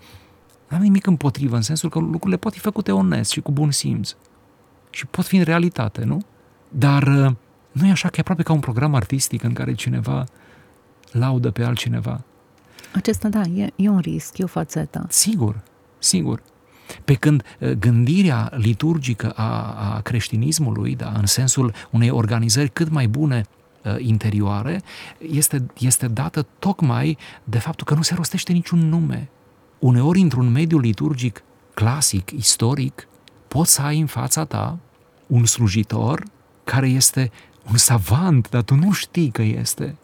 Nu 0.69 0.77
am 0.77 0.83
nimic 0.83 1.07
împotrivă, 1.07 1.57
în 1.57 1.63
sensul 1.63 1.89
că 1.89 1.99
lucrurile 1.99 2.37
pot 2.37 2.53
fi 2.53 2.59
făcute 2.59 2.93
onest 2.93 3.31
și 3.31 3.41
cu 3.41 3.53
bun 3.53 3.71
simț. 3.71 4.15
Și 4.91 5.07
pot 5.07 5.27
fi 5.27 5.37
în 5.37 5.43
realitate, 5.43 6.05
nu? 6.05 6.23
Dar 6.69 7.03
uh, 7.03 7.33
nu 7.73 7.87
e 7.87 7.91
așa 7.91 8.09
că 8.09 8.15
e 8.17 8.21
aproape 8.21 8.43
ca 8.43 8.53
un 8.53 8.61
program 8.61 8.95
artistic 8.95 9.43
în 9.43 9.53
care 9.53 9.75
cineva 9.75 10.25
laudă 11.11 11.51
pe 11.51 11.65
altcineva. 11.65 12.21
Acesta, 12.93 13.29
da, 13.29 13.43
e, 13.43 13.73
e 13.77 13.89
un 13.89 13.99
risc, 13.99 14.39
e 14.39 14.45
o 14.45 14.47
fațetă. 14.47 15.07
Sigur, 15.09 15.63
sigur. 15.99 16.43
Pe 17.05 17.15
când 17.15 17.43
uh, 17.61 17.71
gândirea 17.71 18.51
liturgică 18.57 19.31
a, 19.31 19.73
a 19.95 20.01
creștinismului, 20.01 20.95
da, 20.95 21.13
în 21.17 21.27
sensul 21.27 21.75
unei 21.91 22.11
organizări 22.11 22.69
cât 22.69 22.89
mai 22.89 23.09
bune 23.09 23.45
uh, 23.85 23.95
interioare, 23.99 24.83
este, 25.19 25.67
este 25.79 26.09
dată 26.09 26.47
tocmai 26.59 27.19
de 27.45 27.59
faptul 27.59 27.87
că 27.87 27.95
nu 27.95 28.03
se 28.03 28.15
rostește 28.15 28.53
niciun 28.53 28.89
nume. 28.89 29.29
Uneori, 29.79 30.21
într-un 30.21 30.51
mediu 30.51 30.79
liturgic 30.79 31.43
clasic, 31.75 32.31
istoric, 32.31 33.09
poți 33.49 33.73
să 33.73 33.83
ai 33.83 34.01
în 34.01 34.07
fața 34.07 34.45
ta 34.45 34.79
un 35.27 35.45
slujitor 35.45 36.23
care 36.65 36.89
este 36.89 37.31
un 37.71 37.77
savant, 37.77 38.49
dar 38.49 38.63
tu 38.63 38.75
nu 38.75 38.93
știi 38.93 39.31
că 39.31 39.43
este. 39.43 39.97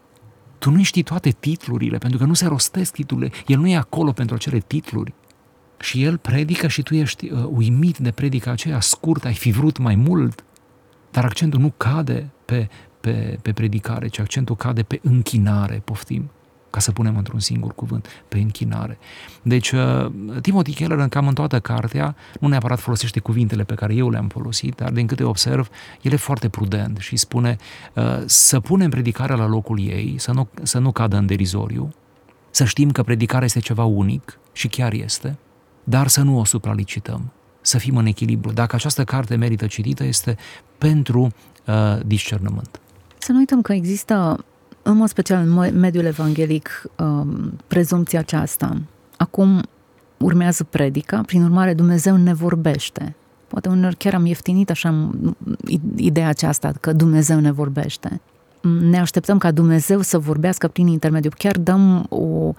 Tu 0.65 0.71
nu 0.71 0.83
știi 0.83 1.03
toate 1.03 1.29
titlurile, 1.29 1.97
pentru 1.97 2.19
că 2.19 2.25
nu 2.25 2.33
se 2.33 2.47
rostesc 2.47 2.93
titlurile. 2.93 3.31
El 3.47 3.59
nu 3.59 3.67
e 3.67 3.75
acolo 3.75 4.11
pentru 4.11 4.35
acele 4.35 4.59
titluri. 4.59 5.13
Și 5.79 6.03
el 6.03 6.17
predică 6.17 6.67
și 6.67 6.81
tu 6.81 6.95
ești 6.95 7.31
uh, 7.31 7.45
uimit 7.49 7.97
de 7.97 8.11
predica 8.11 8.51
aceea 8.51 8.79
scurt, 8.79 9.25
ai 9.25 9.33
fi 9.33 9.51
vrut 9.51 9.77
mai 9.77 9.95
mult, 9.95 10.43
dar 11.11 11.23
accentul 11.23 11.59
nu 11.59 11.73
cade 11.77 12.29
pe, 12.45 12.69
pe, 13.01 13.39
pe 13.41 13.53
predicare, 13.53 14.07
ci 14.07 14.19
accentul 14.19 14.55
cade 14.55 14.83
pe 14.83 14.99
închinare, 15.03 15.81
poftim 15.83 16.29
ca 16.75 16.81
să 16.81 16.91
punem 16.91 17.17
într-un 17.17 17.39
singur 17.39 17.73
cuvânt, 17.75 18.07
pe 18.27 18.37
închinare. 18.37 18.97
Deci, 19.41 19.71
uh, 19.71 20.11
Timothy 20.41 20.73
Keller, 20.73 20.97
în 20.97 21.09
cam 21.09 21.27
în 21.27 21.33
toată 21.33 21.59
cartea, 21.59 22.15
nu 22.39 22.47
neapărat 22.47 22.79
folosește 22.79 23.19
cuvintele 23.19 23.63
pe 23.63 23.73
care 23.73 23.93
eu 23.93 24.09
le-am 24.09 24.27
folosit, 24.27 24.75
dar 24.75 24.91
din 24.91 25.07
câte 25.07 25.23
observ, 25.23 25.69
el 26.01 26.11
e 26.11 26.15
foarte 26.15 26.49
prudent 26.49 26.97
și 26.97 27.15
spune 27.15 27.57
uh, 27.93 28.03
să 28.25 28.59
punem 28.59 28.89
predicarea 28.89 29.35
la 29.35 29.47
locul 29.47 29.79
ei, 29.79 30.15
să 30.17 30.31
nu, 30.31 30.47
să 30.63 30.79
nu 30.79 30.91
cadă 30.91 31.17
în 31.17 31.25
derizoriu, 31.25 31.93
să 32.49 32.63
știm 32.63 32.91
că 32.91 33.03
predicarea 33.03 33.45
este 33.45 33.59
ceva 33.59 33.83
unic 33.83 34.39
și 34.51 34.67
chiar 34.67 34.93
este, 34.93 35.37
dar 35.83 36.07
să 36.07 36.21
nu 36.21 36.39
o 36.39 36.43
supralicităm, 36.43 37.31
să 37.61 37.77
fim 37.77 37.97
în 37.97 38.05
echilibru. 38.05 38.51
Dacă 38.51 38.75
această 38.75 39.03
carte 39.03 39.35
merită 39.35 39.67
citită, 39.67 40.03
este 40.03 40.37
pentru 40.77 41.21
uh, 41.21 41.99
discernământ. 42.05 42.79
Să 43.17 43.31
nu 43.31 43.37
uităm 43.37 43.61
că 43.61 43.73
există 43.73 44.45
în 44.87 44.97
mod 44.97 45.07
special 45.09 45.47
în 45.47 45.79
mediul 45.79 46.05
evanghelic, 46.05 46.83
um, 46.97 47.53
prezumția 47.67 48.19
aceasta. 48.19 48.81
Acum 49.17 49.61
urmează 50.17 50.63
predica, 50.63 51.21
prin 51.25 51.43
urmare 51.43 51.73
Dumnezeu 51.73 52.15
ne 52.15 52.33
vorbește. 52.33 53.15
Poate 53.47 53.69
uneori 53.69 53.95
chiar 53.95 54.13
am 54.13 54.25
ieftinit 54.25 54.69
așa 54.69 55.11
ideea 55.95 56.27
aceasta 56.27 56.73
că 56.81 56.93
Dumnezeu 56.93 57.39
ne 57.39 57.51
vorbește. 57.51 58.21
Ne 58.79 58.99
așteptăm 58.99 59.37
ca 59.37 59.51
Dumnezeu 59.51 60.01
să 60.01 60.19
vorbească 60.19 60.67
prin 60.67 60.87
intermediul. 60.87 61.33
Chiar 61.37 61.57
dăm 61.57 62.05
o, 62.09 62.53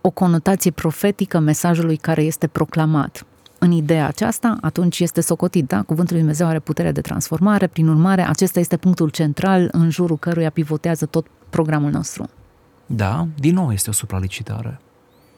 o 0.00 0.10
conotație 0.10 0.70
profetică 0.70 1.38
mesajului 1.38 1.96
care 1.96 2.22
este 2.22 2.46
proclamat. 2.46 3.26
În 3.64 3.70
ideea 3.70 4.06
aceasta, 4.06 4.56
atunci 4.60 5.00
este 5.00 5.20
socotit, 5.20 5.66
da? 5.66 5.82
Cuvântul 5.82 6.12
lui 6.12 6.20
Dumnezeu 6.20 6.46
are 6.46 6.58
putere 6.58 6.92
de 6.92 7.00
transformare, 7.00 7.66
prin 7.66 7.88
urmare, 7.88 8.22
acesta 8.22 8.60
este 8.60 8.76
punctul 8.76 9.08
central 9.08 9.68
în 9.72 9.90
jurul 9.90 10.18
căruia 10.18 10.50
pivotează 10.50 11.06
tot 11.06 11.26
programul 11.50 11.90
nostru. 11.90 12.28
Da, 12.86 13.26
din 13.38 13.54
nou 13.54 13.72
este 13.72 13.90
o 13.90 13.92
supralicitare. 13.92 14.80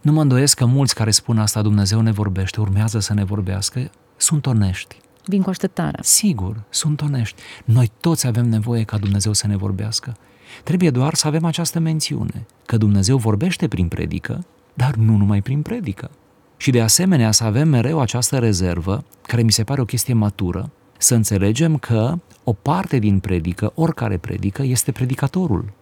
Nu 0.01 0.12
mă 0.12 0.21
îndoiesc 0.21 0.57
că 0.57 0.65
mulți 0.65 0.95
care 0.95 1.11
spun 1.11 1.39
asta, 1.39 1.62
Dumnezeu 1.62 2.01
ne 2.01 2.11
vorbește, 2.11 2.61
urmează 2.61 2.99
să 2.99 3.15
ne 3.15 3.25
vorbească, 3.25 3.91
sunt 4.17 4.47
onești. 4.47 4.97
Vin 5.25 5.43
cu 5.43 5.51
așteptare. 5.51 5.99
Sigur, 6.03 6.62
sunt 6.69 7.01
onești. 7.01 7.41
Noi 7.65 7.91
toți 8.01 8.27
avem 8.27 8.49
nevoie 8.49 8.83
ca 8.83 8.99
Dumnezeu 8.99 9.33
să 9.33 9.47
ne 9.47 9.57
vorbească. 9.57 10.17
Trebuie 10.65 10.91
doar 10.91 11.15
să 11.15 11.27
avem 11.27 11.45
această 11.45 11.79
mențiune, 11.79 12.47
că 12.67 12.77
Dumnezeu 12.77 13.17
vorbește 13.17 13.69
prin 13.69 13.89
predică, 13.89 14.45
dar 14.75 14.95
nu 14.95 15.17
numai 15.17 15.43
prin 15.43 15.62
predică. 15.62 16.11
Și 16.57 16.71
de 16.71 16.81
asemenea 16.81 17.31
să 17.31 17.45
avem 17.45 17.69
mereu 17.69 18.01
această 18.01 18.38
rezervă, 18.38 19.05
care 19.23 19.42
mi 19.42 19.53
se 19.53 19.64
pare 19.64 19.81
o 19.81 19.85
chestie 19.85 20.14
matură, 20.14 20.71
să 20.99 21.14
înțelegem 21.14 21.77
că 21.77 22.19
o 22.45 22.53
parte 22.53 22.99
din 22.99 23.19
predică, 23.19 23.73
oricare 23.75 24.16
predică, 24.16 24.62
este 24.62 24.92
predicatorul. 24.92 25.73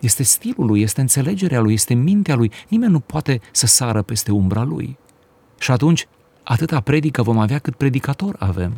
Este 0.00 0.22
stilul 0.22 0.66
lui, 0.66 0.80
este 0.80 1.00
înțelegerea 1.00 1.60
lui, 1.60 1.72
este 1.72 1.94
mintea 1.94 2.34
lui. 2.34 2.52
Nimeni 2.68 2.92
nu 2.92 3.00
poate 3.00 3.40
să 3.52 3.66
sară 3.66 4.02
peste 4.02 4.32
umbra 4.32 4.62
lui. 4.62 4.98
Și 5.58 5.70
atunci, 5.70 6.08
atâta 6.42 6.80
predică 6.80 7.22
vom 7.22 7.38
avea 7.38 7.58
cât 7.58 7.74
predicator 7.74 8.36
avem. 8.38 8.72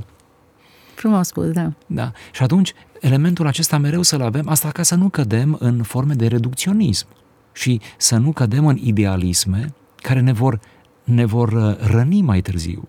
Frumos 0.94 1.26
spus, 1.26 1.50
da. 1.50 1.72
Da. 1.86 2.12
Și 2.32 2.42
atunci, 2.42 2.72
elementul 3.00 3.46
acesta 3.46 3.78
mereu 3.78 4.02
să-l 4.02 4.22
avem, 4.22 4.48
asta 4.48 4.70
ca 4.70 4.82
să 4.82 4.94
nu 4.94 5.08
cădem 5.08 5.56
în 5.60 5.82
forme 5.82 6.14
de 6.14 6.26
reducționism 6.26 7.06
și 7.52 7.80
să 7.96 8.16
nu 8.16 8.32
cădem 8.32 8.66
în 8.66 8.76
idealisme 8.76 9.74
care 9.96 10.20
ne 10.20 10.32
vor, 10.32 10.60
ne 11.08 11.24
vor 11.24 11.52
uh, 11.52 11.76
răni 11.90 12.22
mai 12.22 12.40
târziu. 12.40 12.88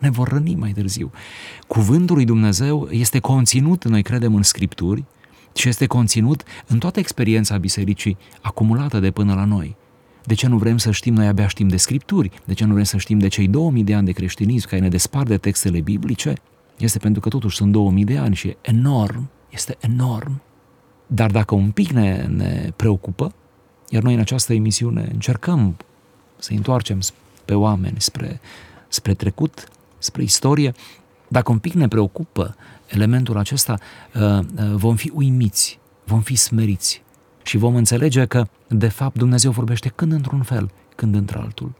Ne 0.00 0.10
vor 0.10 0.28
răni 0.28 0.54
mai 0.54 0.72
târziu. 0.72 1.10
Cuvântul 1.66 2.14
lui 2.16 2.24
Dumnezeu 2.24 2.88
este 2.90 3.18
conținut, 3.18 3.84
noi 3.84 4.02
credem, 4.02 4.34
în 4.34 4.42
Scripturi, 4.42 5.04
și 5.54 5.68
este 5.68 5.86
conținut 5.86 6.42
în 6.66 6.78
toată 6.78 6.98
experiența 6.98 7.56
bisericii 7.56 8.16
acumulată 8.40 9.00
de 9.00 9.10
până 9.10 9.34
la 9.34 9.44
noi. 9.44 9.76
De 10.24 10.34
ce 10.34 10.46
nu 10.46 10.58
vrem 10.58 10.78
să 10.78 10.90
știm, 10.90 11.14
noi 11.14 11.26
abia 11.26 11.46
știm 11.46 11.68
de 11.68 11.76
scripturi, 11.76 12.30
de 12.44 12.54
ce 12.54 12.64
nu 12.64 12.72
vrem 12.72 12.84
să 12.84 12.96
știm 12.96 13.18
de 13.18 13.28
cei 13.28 13.48
2000 13.48 13.84
de 13.84 13.94
ani 13.94 14.06
de 14.06 14.12
creștinism 14.12 14.68
care 14.68 14.82
ne 14.82 14.88
despart 14.88 15.26
de 15.26 15.36
textele 15.36 15.80
biblice? 15.80 16.34
Este 16.78 16.98
pentru 16.98 17.20
că 17.20 17.28
totuși 17.28 17.56
sunt 17.56 17.72
2000 17.72 18.04
de 18.04 18.16
ani 18.16 18.34
și 18.34 18.48
e 18.48 18.56
enorm, 18.60 19.28
este 19.50 19.76
enorm. 19.80 20.40
Dar 21.06 21.30
dacă 21.30 21.54
un 21.54 21.70
pic 21.70 21.90
ne, 21.90 22.26
ne 22.26 22.72
preocupă, 22.76 23.32
iar 23.88 24.02
noi 24.02 24.14
în 24.14 24.20
această 24.20 24.52
emisiune 24.52 25.08
încercăm 25.12 25.76
să 26.38 26.52
întoarcem 26.52 27.00
pe 27.46 27.54
oameni 27.54 27.96
spre, 28.00 28.40
spre 28.88 29.14
trecut, 29.14 29.68
spre 29.98 30.22
istorie, 30.22 30.72
dacă 31.28 31.50
un 31.52 31.58
pic 31.58 31.72
ne 31.72 31.88
preocupă 31.88 32.56
elementul 32.86 33.38
acesta, 33.38 33.78
uh, 34.14 34.38
uh, 34.38 34.44
vom 34.74 34.96
fi 34.96 35.10
uimiți, 35.14 35.78
vom 36.04 36.20
fi 36.20 36.34
smeriți 36.34 37.02
și 37.42 37.56
vom 37.56 37.74
înțelege 37.74 38.24
că, 38.24 38.46
de 38.68 38.88
fapt, 38.88 39.16
Dumnezeu 39.16 39.50
vorbește 39.50 39.88
când 39.88 40.12
într-un 40.12 40.42
fel, 40.42 40.70
când 40.94 41.14
într-altul. 41.14 41.72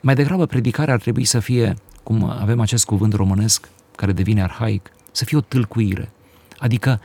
Mai 0.00 0.14
degrabă, 0.14 0.46
predicarea 0.46 0.94
ar 0.94 1.00
trebui 1.00 1.24
să 1.24 1.38
fie, 1.38 1.74
cum 2.02 2.24
avem 2.24 2.60
acest 2.60 2.84
cuvânt 2.84 3.12
românesc 3.12 3.68
care 3.96 4.12
devine 4.12 4.42
arhaic, 4.42 4.90
să 5.12 5.24
fie 5.24 5.38
o 5.38 5.40
tâlcuire. 5.40 6.10
Adică 6.58 7.00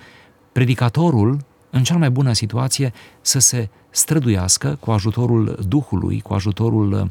predicatorul, 0.52 1.46
în 1.70 1.84
cea 1.84 1.98
mai 1.98 2.10
bună 2.10 2.34
situație, 2.34 2.94
să 3.22 3.40
se 3.40 3.70
străduiască 3.90 4.78
cu 4.80 4.92
ajutorul 4.92 5.60
Duhului, 5.68 6.22
cu 6.22 6.34
ajutorul 6.34 6.92
uh, 6.94 7.08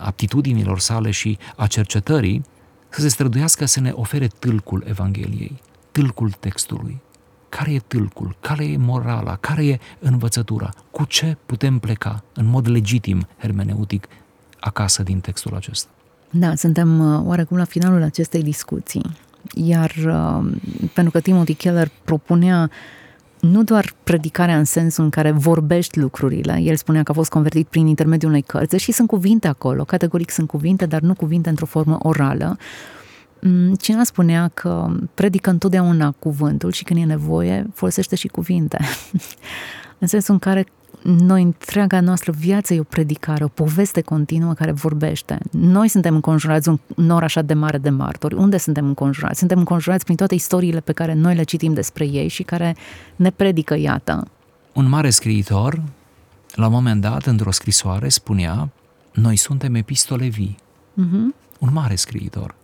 aptitudinilor 0.00 0.78
sale 0.78 1.10
și 1.10 1.38
a 1.56 1.66
cercetării, 1.66 2.44
să 2.88 3.00
se 3.00 3.08
străduiască 3.08 3.64
să 3.64 3.80
ne 3.80 3.90
ofere 3.94 4.26
tâlcul 4.26 4.84
Evangheliei, 4.86 5.60
tâlcul 5.90 6.30
textului. 6.30 7.00
Care 7.48 7.72
e 7.72 7.78
tâlcul? 7.78 8.36
Care 8.40 8.64
e 8.64 8.76
morala? 8.76 9.36
Care 9.36 9.66
e 9.66 9.78
învățătura? 9.98 10.68
Cu 10.90 11.04
ce 11.04 11.36
putem 11.46 11.78
pleca 11.78 12.24
în 12.34 12.46
mod 12.46 12.68
legitim, 12.68 13.26
hermeneutic, 13.38 14.08
acasă 14.60 15.02
din 15.02 15.20
textul 15.20 15.54
acesta? 15.54 15.90
Da, 16.30 16.54
suntem 16.54 17.14
uh, 17.14 17.20
oarecum 17.24 17.56
la 17.56 17.64
finalul 17.64 18.02
acestei 18.02 18.42
discuții. 18.42 19.16
Iar 19.54 19.90
uh, 20.06 20.52
pentru 20.94 21.12
că 21.12 21.20
Timothy 21.20 21.54
Keller 21.54 21.90
propunea 22.04 22.70
nu 23.42 23.62
doar 23.62 23.94
predicarea 24.04 24.58
în 24.58 24.64
sensul 24.64 25.04
în 25.04 25.10
care 25.10 25.30
vorbești 25.30 25.98
lucrurile, 25.98 26.58
el 26.60 26.76
spunea 26.76 27.02
că 27.02 27.10
a 27.10 27.14
fost 27.14 27.30
convertit 27.30 27.66
prin 27.66 27.86
intermediul 27.86 28.30
unei 28.30 28.42
cărți 28.42 28.76
și 28.76 28.92
sunt 28.92 29.08
cuvinte 29.08 29.48
acolo, 29.48 29.84
categoric 29.84 30.30
sunt 30.30 30.48
cuvinte, 30.48 30.86
dar 30.86 31.00
nu 31.00 31.14
cuvinte 31.14 31.48
într-o 31.48 31.66
formă 31.66 31.98
orală. 32.02 32.56
Mm, 33.40 33.74
cineva 33.74 34.04
spunea 34.04 34.50
că 34.54 34.86
predică 35.14 35.50
întotdeauna 35.50 36.10
cuvântul 36.10 36.72
și 36.72 36.84
când 36.84 37.00
e 37.00 37.04
nevoie 37.04 37.66
folosește 37.74 38.16
și 38.16 38.28
cuvinte. 38.28 38.78
în 39.98 40.06
sensul 40.06 40.34
în 40.34 40.40
care 40.40 40.66
noi, 41.02 41.42
întreaga 41.42 42.00
noastră 42.00 42.32
viață 42.32 42.74
e 42.74 42.80
o 42.80 42.82
predicare, 42.82 43.44
o 43.44 43.48
poveste 43.48 44.00
continuă 44.00 44.52
care 44.52 44.72
vorbește. 44.72 45.38
Noi 45.50 45.88
suntem 45.88 46.14
înconjurați 46.14 46.68
un 46.68 46.78
nor 46.96 47.22
așa 47.22 47.42
de 47.42 47.54
mare 47.54 47.78
de 47.78 47.90
martori. 47.90 48.34
Unde 48.34 48.56
suntem 48.56 48.86
înconjurați? 48.86 49.38
Suntem 49.38 49.58
înconjurați 49.58 50.04
prin 50.04 50.16
toate 50.16 50.34
istoriile 50.34 50.80
pe 50.80 50.92
care 50.92 51.14
noi 51.14 51.34
le 51.34 51.42
citim 51.42 51.74
despre 51.74 52.06
ei 52.06 52.28
și 52.28 52.42
care 52.42 52.76
ne 53.16 53.30
predică, 53.30 53.76
iată. 53.76 54.28
Un 54.72 54.88
mare 54.88 55.10
scriitor, 55.10 55.82
la 56.54 56.66
un 56.66 56.72
moment 56.72 57.00
dat, 57.00 57.26
într-o 57.26 57.50
scrisoare, 57.50 58.08
spunea 58.08 58.70
noi 59.12 59.36
suntem 59.36 59.74
epistole 59.74 60.26
vii. 60.26 60.56
Uh-huh. 60.92 61.36
Un 61.58 61.68
mare 61.72 61.94
scriitor. 61.94 62.54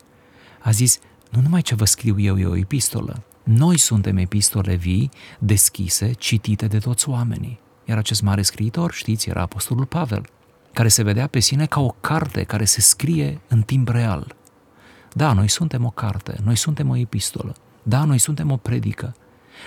A 0.61 0.71
zis, 0.71 0.99
nu 1.31 1.41
numai 1.41 1.63
ce 1.63 1.75
vă 1.75 1.85
scriu 1.85 2.21
eu 2.21 2.39
e 2.39 2.47
o 2.47 2.57
epistolă, 2.57 3.23
noi 3.43 3.79
suntem 3.79 4.17
epistole 4.17 4.75
vii, 4.75 5.11
deschise, 5.39 6.13
citite 6.13 6.67
de 6.67 6.79
toți 6.79 7.09
oamenii. 7.09 7.61
Iar 7.89 7.99
acest 7.99 8.23
mare 8.23 8.43
scriitor, 8.43 8.93
știți, 8.93 9.29
era 9.29 9.41
Apostolul 9.41 9.85
Pavel, 9.85 10.23
care 10.73 10.89
se 10.89 11.03
vedea 11.03 11.27
pe 11.27 11.39
sine 11.39 11.67
ca 11.67 11.81
o 11.81 11.95
carte 12.01 12.43
care 12.43 12.65
se 12.65 12.81
scrie 12.81 13.41
în 13.49 13.63
timp 13.63 13.89
real. 13.89 14.35
Da, 15.13 15.33
noi 15.33 15.49
suntem 15.49 15.85
o 15.85 15.91
carte, 15.91 16.39
noi 16.45 16.57
suntem 16.57 16.89
o 16.89 16.97
epistolă, 16.97 17.55
da, 17.83 18.05
noi 18.05 18.19
suntem 18.19 18.51
o 18.51 18.57
predică. 18.57 19.15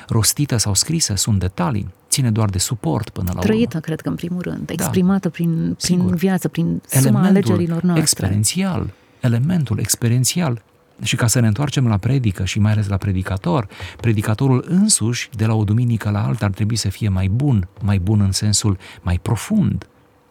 Rostită 0.07 0.57
sau 0.57 0.73
scrisă 0.73 1.15
sunt 1.15 1.39
detalii, 1.39 1.93
ține 2.09 2.31
doar 2.31 2.49
de 2.49 2.57
suport 2.57 3.09
până 3.09 3.25
la 3.33 3.39
urmă. 3.39 3.45
Trăită, 3.45 3.79
cred 3.79 4.01
că, 4.01 4.09
în 4.09 4.15
primul 4.15 4.41
rând, 4.41 4.65
da. 4.65 4.73
exprimată 4.73 5.29
prin, 5.29 5.77
prin 5.81 6.15
viață, 6.15 6.47
prin 6.47 6.81
suma 6.87 7.01
elementul 7.01 7.29
alegerilor 7.29 7.81
noastre. 7.81 8.01
experiențial, 8.01 8.93
elementul 9.19 9.79
experiențial 9.79 10.61
și 11.03 11.15
ca 11.15 11.27
să 11.27 11.39
ne 11.39 11.47
întoarcem 11.47 11.87
la 11.87 11.97
predică 11.97 12.45
și 12.45 12.59
mai 12.59 12.71
ales 12.71 12.87
la 12.87 12.97
predicator, 12.97 13.67
predicatorul 13.97 14.65
însuși, 14.67 15.29
de 15.35 15.45
la 15.45 15.53
o 15.53 15.63
duminică 15.63 16.09
la 16.09 16.25
alta, 16.25 16.45
ar 16.45 16.51
trebui 16.51 16.75
să 16.75 16.89
fie 16.89 17.09
mai 17.09 17.27
bun, 17.27 17.67
mai 17.81 17.99
bun 17.99 18.19
în 18.21 18.31
sensul 18.31 18.77
mai 19.01 19.19
profund, 19.21 19.87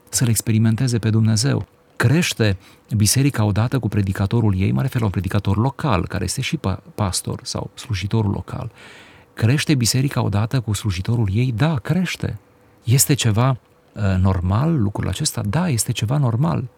să-L 0.09 0.29
experimenteze 0.29 0.99
pe 0.99 1.11
Dumnezeu. 1.11 1.67
Crește 1.97 2.57
biserica 2.97 3.45
odată 3.45 3.79
cu 3.79 3.89
predicatorul 3.89 4.55
ei, 4.59 4.73
mă 4.73 4.83
refer 4.83 5.01
la 5.01 5.07
un 5.07 5.13
predicator 5.13 5.57
local, 5.57 6.07
care 6.07 6.25
este 6.25 6.41
și 6.41 6.59
pastor 6.95 7.41
sau 7.43 7.71
slujitorul 7.75 8.31
local. 8.31 8.71
Crește 9.35 9.75
biserica 9.75 10.23
odată 10.23 10.61
cu 10.61 10.73
slujitorul 10.73 11.29
ei? 11.33 11.53
Da, 11.53 11.75
crește. 11.75 12.39
Este 12.85 13.15
ceva 13.15 13.49
uh, 13.93 14.03
normal 14.21 14.81
lucrul 14.81 15.09
acesta? 15.09 15.43
Da, 15.49 15.69
este 15.69 15.93
ceva 15.93 16.17
normal. 16.17 16.69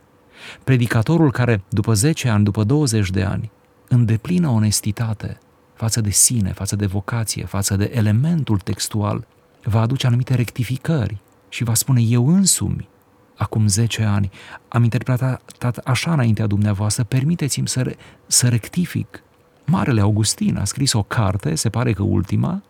Predicatorul 0.64 1.30
care, 1.30 1.62
după 1.68 1.94
10 1.94 2.28
ani, 2.28 2.44
după 2.44 2.64
20 2.64 3.10
de 3.10 3.22
ani, 3.22 3.50
în 3.92 4.04
deplină 4.04 4.48
onestitate 4.48 5.38
față 5.74 6.00
de 6.00 6.10
sine, 6.10 6.52
față 6.52 6.76
de 6.76 6.86
vocație, 6.86 7.44
față 7.44 7.76
de 7.76 7.90
elementul 7.94 8.58
textual, 8.58 9.26
va 9.64 9.80
aduce 9.80 10.06
anumite 10.06 10.34
rectificări 10.34 11.16
și 11.48 11.64
va 11.64 11.74
spune 11.74 12.00
eu 12.00 12.28
însumi, 12.28 12.88
acum 13.36 13.66
10 13.66 14.02
ani, 14.02 14.30
am 14.68 14.82
interpretat 14.82 15.78
așa 15.84 16.12
înaintea 16.12 16.46
dumneavoastră, 16.46 17.04
permiteți-mi 17.04 17.68
să, 17.68 17.82
re- 17.82 17.96
să 18.26 18.48
rectific. 18.48 19.22
Marele 19.64 20.00
Augustin 20.00 20.56
a 20.56 20.64
scris 20.64 20.92
o 20.92 21.02
carte, 21.02 21.54
se 21.54 21.68
pare 21.68 21.92
că 21.92 22.02
ultima, 22.02 22.62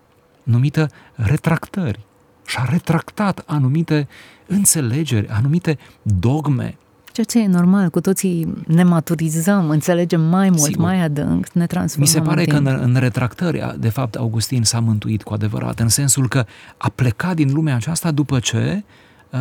numită 0.43 0.91
Retractări 1.15 2.01
și 2.47 2.57
a 2.59 2.65
retractat 2.65 3.43
anumite 3.47 4.09
înțelegeri, 4.47 5.29
anumite 5.29 5.79
dogme 6.03 6.77
Ceea 7.13 7.27
ce 7.27 7.39
e 7.39 7.47
normal, 7.47 7.91
cu 7.91 8.01
toții 8.01 8.55
ne 8.67 8.83
maturizăm, 8.83 9.71
înțelegem 9.71 10.21
mai 10.21 10.49
mult, 10.49 10.61
Sigur. 10.61 10.85
mai 10.85 11.03
adânc, 11.03 11.49
ne 11.53 11.67
transformăm 11.67 12.09
Mi 12.09 12.15
se 12.15 12.29
pare 12.29 12.41
în 12.41 12.47
că 12.47 12.71
în, 12.71 12.81
în 12.83 13.01
retractări, 13.01 13.75
de 13.79 13.89
fapt, 13.89 14.15
Augustin 14.15 14.63
s-a 14.63 14.81
mântuit 14.81 15.23
cu 15.23 15.33
adevărat, 15.33 15.81
în 15.81 15.89
sensul 15.89 16.29
că 16.29 16.45
a 16.77 16.89
plecat 16.95 17.35
din 17.35 17.53
lumea 17.53 17.75
aceasta 17.75 18.11
după 18.11 18.39
ce 18.39 18.83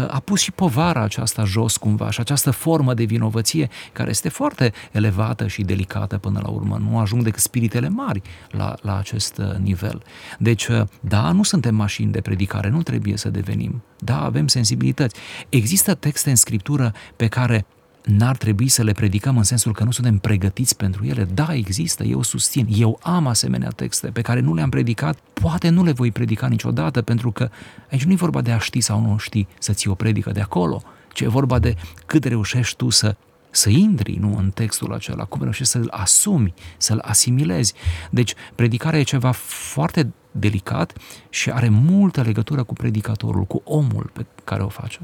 a 0.07 0.19
pus 0.19 0.41
și 0.41 0.51
povara 0.51 1.01
aceasta 1.01 1.43
jos 1.43 1.77
cumva 1.77 2.09
și 2.09 2.19
această 2.19 2.51
formă 2.51 2.93
de 2.93 3.03
vinovăție 3.03 3.69
care 3.93 4.09
este 4.09 4.29
foarte 4.29 4.73
elevată 4.91 5.47
și 5.47 5.61
delicată 5.61 6.17
până 6.17 6.39
la 6.43 6.49
urmă. 6.49 6.77
Nu 6.89 6.99
ajung 6.99 7.23
decât 7.23 7.41
spiritele 7.41 7.89
mari 7.89 8.21
la, 8.49 8.75
la 8.81 8.97
acest 8.97 9.37
uh, 9.37 9.55
nivel. 9.55 10.03
Deci, 10.39 10.67
uh, 10.67 10.81
da, 10.99 11.31
nu 11.31 11.43
suntem 11.43 11.75
mașini 11.75 12.11
de 12.11 12.21
predicare, 12.21 12.69
nu 12.69 12.81
trebuie 12.81 13.17
să 13.17 13.29
devenim. 13.29 13.83
Da, 13.97 14.23
avem 14.23 14.47
sensibilități. 14.47 15.15
Există 15.49 15.93
texte 15.93 16.29
în 16.29 16.35
scriptură 16.35 16.93
pe 17.15 17.27
care 17.27 17.65
n-ar 18.05 18.37
trebui 18.37 18.67
să 18.67 18.83
le 18.83 18.91
predicăm 18.91 19.37
în 19.37 19.43
sensul 19.43 19.73
că 19.73 19.83
nu 19.83 19.91
suntem 19.91 20.17
pregătiți 20.17 20.75
pentru 20.75 21.05
ele. 21.05 21.23
Da, 21.33 21.53
există, 21.53 22.03
eu 22.03 22.21
susțin, 22.21 22.67
eu 22.75 22.99
am 23.01 23.27
asemenea 23.27 23.69
texte 23.69 24.07
pe 24.07 24.21
care 24.21 24.39
nu 24.39 24.53
le-am 24.53 24.69
predicat, 24.69 25.17
poate 25.33 25.69
nu 25.69 25.83
le 25.83 25.91
voi 25.91 26.11
predica 26.11 26.47
niciodată, 26.47 27.01
pentru 27.01 27.31
că 27.31 27.49
aici 27.91 28.03
nu 28.03 28.11
e 28.11 28.15
vorba 28.15 28.41
de 28.41 28.51
a 28.51 28.57
ști 28.57 28.81
sau 28.81 29.01
nu 29.01 29.17
ști 29.17 29.47
să 29.59 29.73
ții 29.73 29.89
o 29.89 29.93
predică 29.93 30.31
de 30.31 30.41
acolo, 30.41 30.83
ci 31.13 31.21
e 31.21 31.27
vorba 31.27 31.59
de 31.59 31.75
cât 32.05 32.23
reușești 32.23 32.75
tu 32.75 32.89
să 32.89 33.15
să 33.53 33.69
intri 33.69 34.17
nu, 34.19 34.37
în 34.37 34.49
textul 34.49 34.93
acela, 34.93 35.23
cum 35.23 35.41
reușești 35.41 35.71
să-l 35.71 35.87
asumi, 35.89 36.53
să-l 36.77 37.01
asimilezi. 37.05 37.73
Deci, 38.09 38.33
predicarea 38.55 38.99
e 38.99 39.03
ceva 39.03 39.31
foarte 39.31 40.13
delicat 40.31 40.93
și 41.29 41.49
are 41.49 41.69
multă 41.69 42.21
legătură 42.21 42.63
cu 42.63 42.73
predicatorul, 42.73 43.43
cu 43.43 43.61
omul 43.63 44.09
pe 44.13 44.25
care 44.43 44.63
o 44.63 44.67
face. 44.67 44.99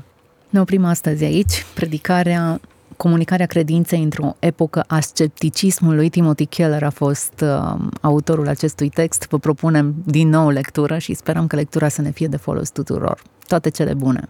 Ne 0.50 0.60
oprim 0.60 0.86
astăzi 0.86 1.24
aici. 1.24 1.66
Predicarea 1.74 2.60
comunicarea 2.98 3.46
credinței 3.46 4.04
într-o 4.04 4.36
epocă 4.40 4.84
a 4.88 5.00
scepticismului. 5.00 6.10
Timothy 6.10 6.46
Keller 6.46 6.84
a 6.84 6.90
fost 6.90 7.44
uh, 7.44 7.76
autorul 8.02 8.48
acestui 8.48 8.90
text. 8.90 9.28
Vă 9.30 9.38
propunem 9.38 9.96
din 10.06 10.30
nou 10.30 10.50
lectură 10.50 10.98
și 10.98 11.14
sperăm 11.14 11.48
că 11.48 11.56
lectura 11.56 11.88
să 11.88 12.02
ne 12.02 12.12
fie 12.12 12.28
de 12.28 12.38
folos 12.38 12.70
tuturor. 12.70 13.22
Toate 13.48 13.70
cele 13.70 13.94
bune! 13.94 14.30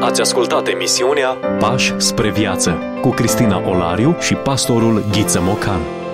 Ați 0.00 0.20
ascultat 0.20 0.68
emisiunea 0.68 1.28
Pași 1.58 1.94
spre 1.96 2.30
viață 2.30 2.74
cu 3.00 3.08
Cristina 3.08 3.68
Olariu 3.68 4.16
și 4.20 4.34
pastorul 4.34 5.04
Ghiță 5.10 5.40
Mocan. 5.40 6.05